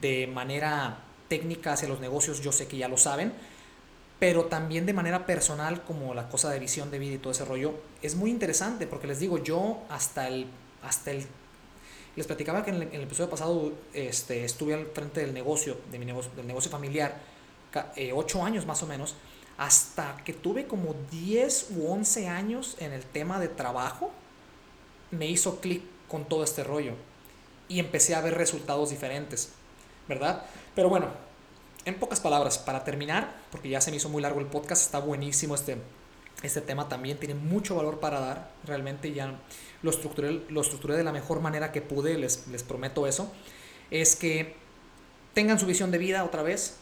de 0.00 0.26
manera 0.26 1.04
técnica 1.28 1.72
hacia 1.72 1.88
los 1.88 2.00
negocios, 2.00 2.40
yo 2.40 2.52
sé 2.52 2.66
que 2.66 2.76
ya 2.76 2.88
lo 2.88 2.96
saben, 2.96 3.32
pero 4.18 4.46
también 4.46 4.86
de 4.86 4.92
manera 4.92 5.26
personal, 5.26 5.82
como 5.84 6.14
la 6.14 6.28
cosa 6.28 6.50
de 6.50 6.58
visión 6.58 6.90
de 6.90 6.98
vida 6.98 7.14
y 7.14 7.18
todo 7.18 7.32
ese 7.32 7.44
rollo, 7.44 7.74
es 8.02 8.14
muy 8.14 8.30
interesante 8.30 8.86
porque 8.86 9.06
les 9.06 9.18
digo, 9.18 9.42
yo 9.42 9.82
hasta 9.88 10.28
el, 10.28 10.46
hasta 10.82 11.10
el, 11.10 11.26
les 12.16 12.26
platicaba 12.26 12.64
que 12.64 12.70
en 12.70 12.82
el, 12.82 13.02
episodio 13.02 13.28
pasado 13.28 13.72
este, 13.92 14.44
estuve 14.44 14.74
al 14.74 14.86
frente 14.86 15.20
del 15.20 15.34
negocio, 15.34 15.78
de 15.90 15.98
mi 15.98 16.04
negocio, 16.04 16.30
del 16.36 16.46
negocio 16.46 16.70
familiar, 16.70 17.20
eh, 17.96 18.12
ocho 18.14 18.44
años 18.44 18.66
más 18.66 18.82
o 18.82 18.86
menos, 18.86 19.16
hasta 19.56 20.16
que 20.24 20.32
tuve 20.32 20.66
como 20.66 20.94
10 21.10 21.68
u 21.76 21.92
11 21.92 22.28
años 22.28 22.76
en 22.78 22.92
el 22.92 23.02
tema 23.02 23.40
de 23.40 23.48
trabajo, 23.48 24.10
me 25.10 25.26
hizo 25.26 25.60
clic 25.60 25.82
con 26.08 26.24
todo 26.24 26.44
este 26.44 26.64
rollo 26.64 26.92
y 27.68 27.78
empecé 27.78 28.14
a 28.14 28.20
ver 28.20 28.34
resultados 28.34 28.90
diferentes, 28.90 29.50
¿verdad? 30.08 30.44
Pero 30.74 30.88
bueno, 30.88 31.08
en 31.84 31.94
pocas 31.96 32.20
palabras, 32.20 32.58
para 32.58 32.84
terminar, 32.84 33.34
porque 33.50 33.68
ya 33.68 33.80
se 33.80 33.90
me 33.90 33.98
hizo 33.98 34.08
muy 34.08 34.22
largo 34.22 34.40
el 34.40 34.46
podcast, 34.46 34.82
está 34.82 34.98
buenísimo 35.00 35.54
este, 35.54 35.76
este 36.42 36.60
tema 36.60 36.88
también, 36.88 37.18
tiene 37.18 37.34
mucho 37.34 37.76
valor 37.76 38.00
para 38.00 38.20
dar, 38.20 38.50
realmente 38.64 39.12
ya 39.12 39.38
lo 39.82 39.90
estructuré, 39.90 40.42
lo 40.48 40.60
estructuré 40.62 40.96
de 40.96 41.04
la 41.04 41.12
mejor 41.12 41.40
manera 41.40 41.72
que 41.72 41.82
pude, 41.82 42.16
les, 42.16 42.46
les 42.48 42.62
prometo 42.62 43.06
eso, 43.06 43.30
es 43.90 44.16
que 44.16 44.56
tengan 45.34 45.58
su 45.58 45.66
visión 45.66 45.90
de 45.90 45.98
vida 45.98 46.24
otra 46.24 46.42
vez, 46.42 46.76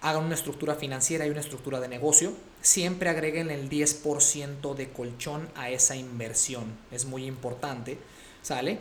hagan 0.00 0.24
una 0.24 0.34
estructura 0.34 0.74
financiera 0.74 1.26
y 1.26 1.30
una 1.30 1.40
estructura 1.40 1.80
de 1.80 1.88
negocio, 1.88 2.32
siempre 2.60 3.08
agreguen 3.08 3.50
el 3.50 3.70
10% 3.70 4.74
de 4.74 4.90
colchón 4.90 5.48
a 5.54 5.70
esa 5.70 5.96
inversión, 5.96 6.76
es 6.90 7.04
muy 7.04 7.24
importante, 7.26 7.98
¿sale? 8.42 8.80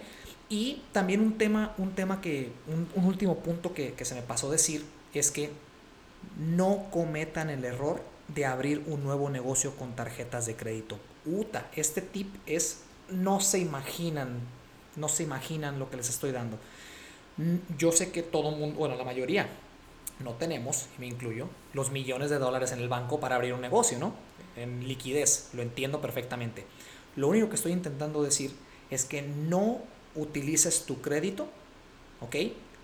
Y 0.54 0.84
también 0.92 1.22
un 1.22 1.40
tema, 1.40 1.74
un 1.80 1.96
tema 1.96 2.22
que, 2.22 2.52
un, 2.68 3.06
último 3.06 3.40
punto 3.40 3.74
que, 3.74 3.96
se 4.06 4.14
me 4.14 4.22
pasó 4.22 4.52
decir 4.52 4.86
es 5.12 5.32
que 5.32 5.50
no 6.38 6.90
cometan 6.92 7.50
el 7.50 7.66
error 7.66 8.04
de 8.28 8.46
abrir 8.46 8.84
un 8.86 9.04
nuevo 9.04 9.32
negocio 9.32 9.76
con 9.76 9.96
tarjetas 9.96 10.46
de 10.46 10.56
crédito. 10.56 11.00
Uta, 11.26 11.72
este 11.76 12.04
tip 12.04 12.36
es, 12.46 12.84
no 13.10 13.40
se 13.40 13.58
imaginan, 13.58 14.42
no 14.96 15.10
se 15.10 15.24
imaginan 15.24 15.80
lo 15.80 15.90
que 15.90 15.98
les 15.98 16.10
estoy 16.10 16.32
dando. 16.32 16.60
Yo 17.76 17.92
sé 17.92 18.12
que 18.12 18.22
todo 18.22 18.52
el 18.52 18.58
mundo, 18.58 18.78
bueno, 18.78 18.96
la 18.96 19.06
mayoría, 19.06 19.48
no 20.20 20.34
tenemos, 20.34 20.86
me 21.00 21.08
incluyo, 21.08 21.50
los 21.74 21.90
millones 21.90 22.30
de 22.30 22.38
dólares 22.38 22.72
en 22.74 22.80
el 22.80 22.90
banco 22.90 23.20
para 23.20 23.38
abrir 23.38 23.56
un 23.56 23.62
negocio, 23.62 23.98
¿no? 23.98 24.14
En 24.56 24.88
liquidez, 24.88 25.50
lo 25.54 25.64
entiendo 25.64 26.00
perfectamente. 26.00 26.68
Lo 27.16 27.30
único 27.30 27.50
que 27.50 27.56
estoy 27.56 27.72
intentando 27.72 28.22
decir 28.22 28.52
es 28.92 29.06
que 29.06 29.24
no 29.24 29.82
utilices 30.16 30.86
tu 30.86 31.02
crédito, 31.02 31.50
¿ok? 32.22 32.36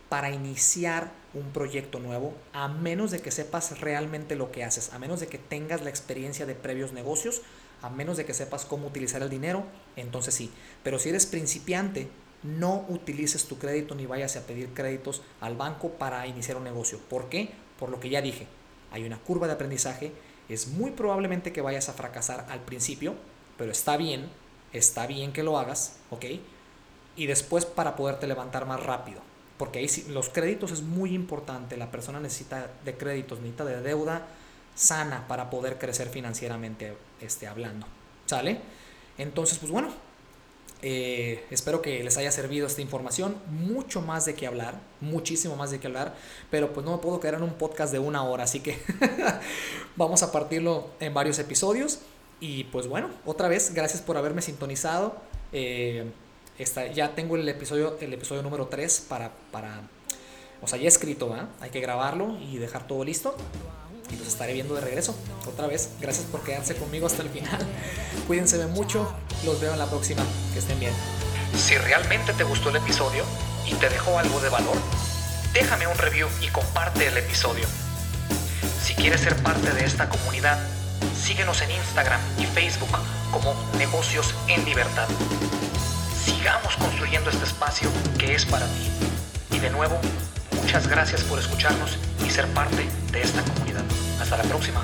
Para 0.09 0.31
iniciar 0.31 1.11
un 1.33 1.51
proyecto 1.51 1.99
nuevo, 1.99 2.33
a 2.53 2.67
menos 2.67 3.11
de 3.11 3.19
que 3.19 3.31
sepas 3.31 3.79
realmente 3.79 4.35
lo 4.35 4.51
que 4.51 4.63
haces, 4.63 4.91
a 4.93 4.99
menos 4.99 5.19
de 5.19 5.27
que 5.27 5.37
tengas 5.37 5.81
la 5.83 5.89
experiencia 5.89 6.45
de 6.45 6.55
previos 6.55 6.93
negocios, 6.93 7.41
a 7.81 7.89
menos 7.89 8.17
de 8.17 8.25
que 8.25 8.33
sepas 8.33 8.65
cómo 8.65 8.87
utilizar 8.87 9.21
el 9.21 9.29
dinero, 9.29 9.63
entonces 9.95 10.33
sí. 10.33 10.51
Pero 10.83 10.99
si 10.99 11.09
eres 11.09 11.25
principiante, 11.25 12.09
no 12.43 12.85
utilices 12.89 13.45
tu 13.45 13.57
crédito 13.57 13.95
ni 13.95 14.05
vayas 14.05 14.35
a 14.35 14.45
pedir 14.45 14.73
créditos 14.73 15.21
al 15.41 15.55
banco 15.55 15.89
para 15.91 16.25
iniciar 16.27 16.57
un 16.57 16.63
negocio. 16.63 16.99
¿Por 17.09 17.29
qué? 17.29 17.51
Por 17.77 17.89
lo 17.89 17.99
que 17.99 18.09
ya 18.09 18.21
dije, 18.21 18.47
hay 18.91 19.05
una 19.05 19.19
curva 19.19 19.47
de 19.47 19.53
aprendizaje, 19.53 20.11
es 20.47 20.67
muy 20.67 20.91
probablemente 20.91 21.53
que 21.53 21.61
vayas 21.61 21.89
a 21.89 21.93
fracasar 21.93 22.47
al 22.49 22.61
principio, 22.61 23.15
pero 23.57 23.71
está 23.71 23.97
bien, 23.97 24.29
está 24.73 25.05
bien 25.05 25.31
que 25.31 25.43
lo 25.43 25.59
hagas, 25.59 25.97
¿ok? 26.09 26.25
Y 27.19 27.27
después 27.27 27.65
para 27.65 27.97
poderte 27.97 28.27
levantar 28.27 28.65
más 28.65 28.81
rápido. 28.81 29.19
Porque 29.57 29.79
ahí 29.79 29.89
los 30.07 30.29
créditos 30.29 30.71
es 30.71 30.81
muy 30.81 31.13
importante. 31.13 31.75
La 31.75 31.91
persona 31.91 32.21
necesita 32.21 32.71
de 32.85 32.95
créditos, 32.95 33.39
necesita 33.39 33.65
de 33.65 33.81
deuda 33.81 34.25
sana 34.73 35.27
para 35.27 35.49
poder 35.49 35.77
crecer 35.77 36.07
financieramente 36.07 36.95
este, 37.19 37.45
hablando. 37.45 37.85
¿Sale? 38.25 38.61
Entonces, 39.17 39.57
pues 39.57 39.69
bueno, 39.69 39.89
eh, 40.81 41.43
espero 41.51 41.81
que 41.81 42.01
les 42.05 42.17
haya 42.17 42.31
servido 42.31 42.67
esta 42.67 42.81
información. 42.81 43.35
Mucho 43.49 43.99
más 43.99 44.23
de 44.23 44.33
qué 44.33 44.47
hablar, 44.47 44.79
muchísimo 45.01 45.57
más 45.57 45.71
de 45.71 45.81
qué 45.81 45.87
hablar, 45.87 46.15
pero 46.49 46.71
pues 46.71 46.85
no 46.85 46.93
me 46.93 46.99
puedo 46.99 47.19
quedar 47.19 47.33
en 47.33 47.43
un 47.43 47.55
podcast 47.55 47.91
de 47.91 47.99
una 47.99 48.23
hora, 48.23 48.45
así 48.45 48.61
que 48.61 48.79
vamos 49.97 50.23
a 50.23 50.31
partirlo 50.31 50.87
en 51.01 51.13
varios 51.13 51.37
episodios. 51.37 51.99
Y 52.39 52.63
pues 52.65 52.87
bueno, 52.87 53.09
otra 53.25 53.49
vez, 53.49 53.73
gracias 53.73 54.01
por 54.01 54.15
haberme 54.15 54.41
sintonizado. 54.41 55.17
Eh, 55.51 56.09
ya 56.93 57.15
tengo 57.15 57.35
el 57.35 57.47
episodio, 57.47 57.97
el 57.99 58.13
episodio 58.13 58.41
número 58.41 58.67
3 58.67 59.05
para, 59.07 59.31
para, 59.51 59.81
o 60.61 60.67
sea, 60.67 60.77
ya 60.77 60.87
escrito, 60.87 61.35
Hay 61.61 61.69
que 61.69 61.79
grabarlo 61.79 62.37
y 62.39 62.57
dejar 62.57 62.87
todo 62.87 63.03
listo. 63.03 63.35
Y 64.11 64.15
los 64.17 64.27
estaré 64.27 64.53
viendo 64.53 64.73
de 64.73 64.81
regreso 64.81 65.15
otra 65.47 65.67
vez. 65.67 65.91
Gracias 66.01 66.25
por 66.25 66.41
quedarse 66.41 66.75
conmigo 66.75 67.05
hasta 67.05 67.21
el 67.21 67.29
final. 67.29 67.59
Cuídense 68.27 68.65
mucho. 68.67 69.13
Los 69.45 69.61
veo 69.61 69.71
en 69.71 69.79
la 69.79 69.85
próxima. 69.85 70.23
Que 70.53 70.59
estén 70.59 70.79
bien. 70.79 70.93
Si 71.55 71.77
realmente 71.77 72.33
te 72.33 72.43
gustó 72.43 72.69
el 72.69 72.77
episodio, 72.77 73.23
y 73.69 73.75
te 73.75 73.89
dejó 73.89 74.17
algo 74.17 74.39
de 74.39 74.49
valor, 74.49 74.77
déjame 75.53 75.87
un 75.87 75.97
review 75.97 76.27
y 76.41 76.47
comparte 76.47 77.07
el 77.07 77.17
episodio. 77.17 77.65
Si 78.83 78.95
quieres 78.95 79.21
ser 79.21 79.35
parte 79.37 79.71
de 79.71 79.85
esta 79.85 80.09
comunidad, 80.09 80.59
síguenos 81.15 81.61
en 81.61 81.71
Instagram 81.71 82.19
y 82.39 82.45
Facebook 82.45 82.89
como 83.31 83.53
Negocios 83.77 84.33
en 84.47 84.65
Libertad. 84.65 85.07
Sigamos 86.49 86.77
construyendo 86.77 87.29
este 87.29 87.45
espacio 87.45 87.91
que 88.17 88.33
es 88.33 88.43
para 88.43 88.65
ti. 88.65 88.89
Y 89.51 89.59
de 89.59 89.69
nuevo, 89.69 89.99
muchas 90.59 90.87
gracias 90.87 91.21
por 91.21 91.37
escucharnos 91.37 91.99
y 92.25 92.29
ser 92.31 92.47
parte 92.47 92.89
de 93.11 93.21
esta 93.21 93.43
comunidad. 93.43 93.83
Hasta 94.19 94.37
la 94.37 94.43
próxima. 94.45 94.81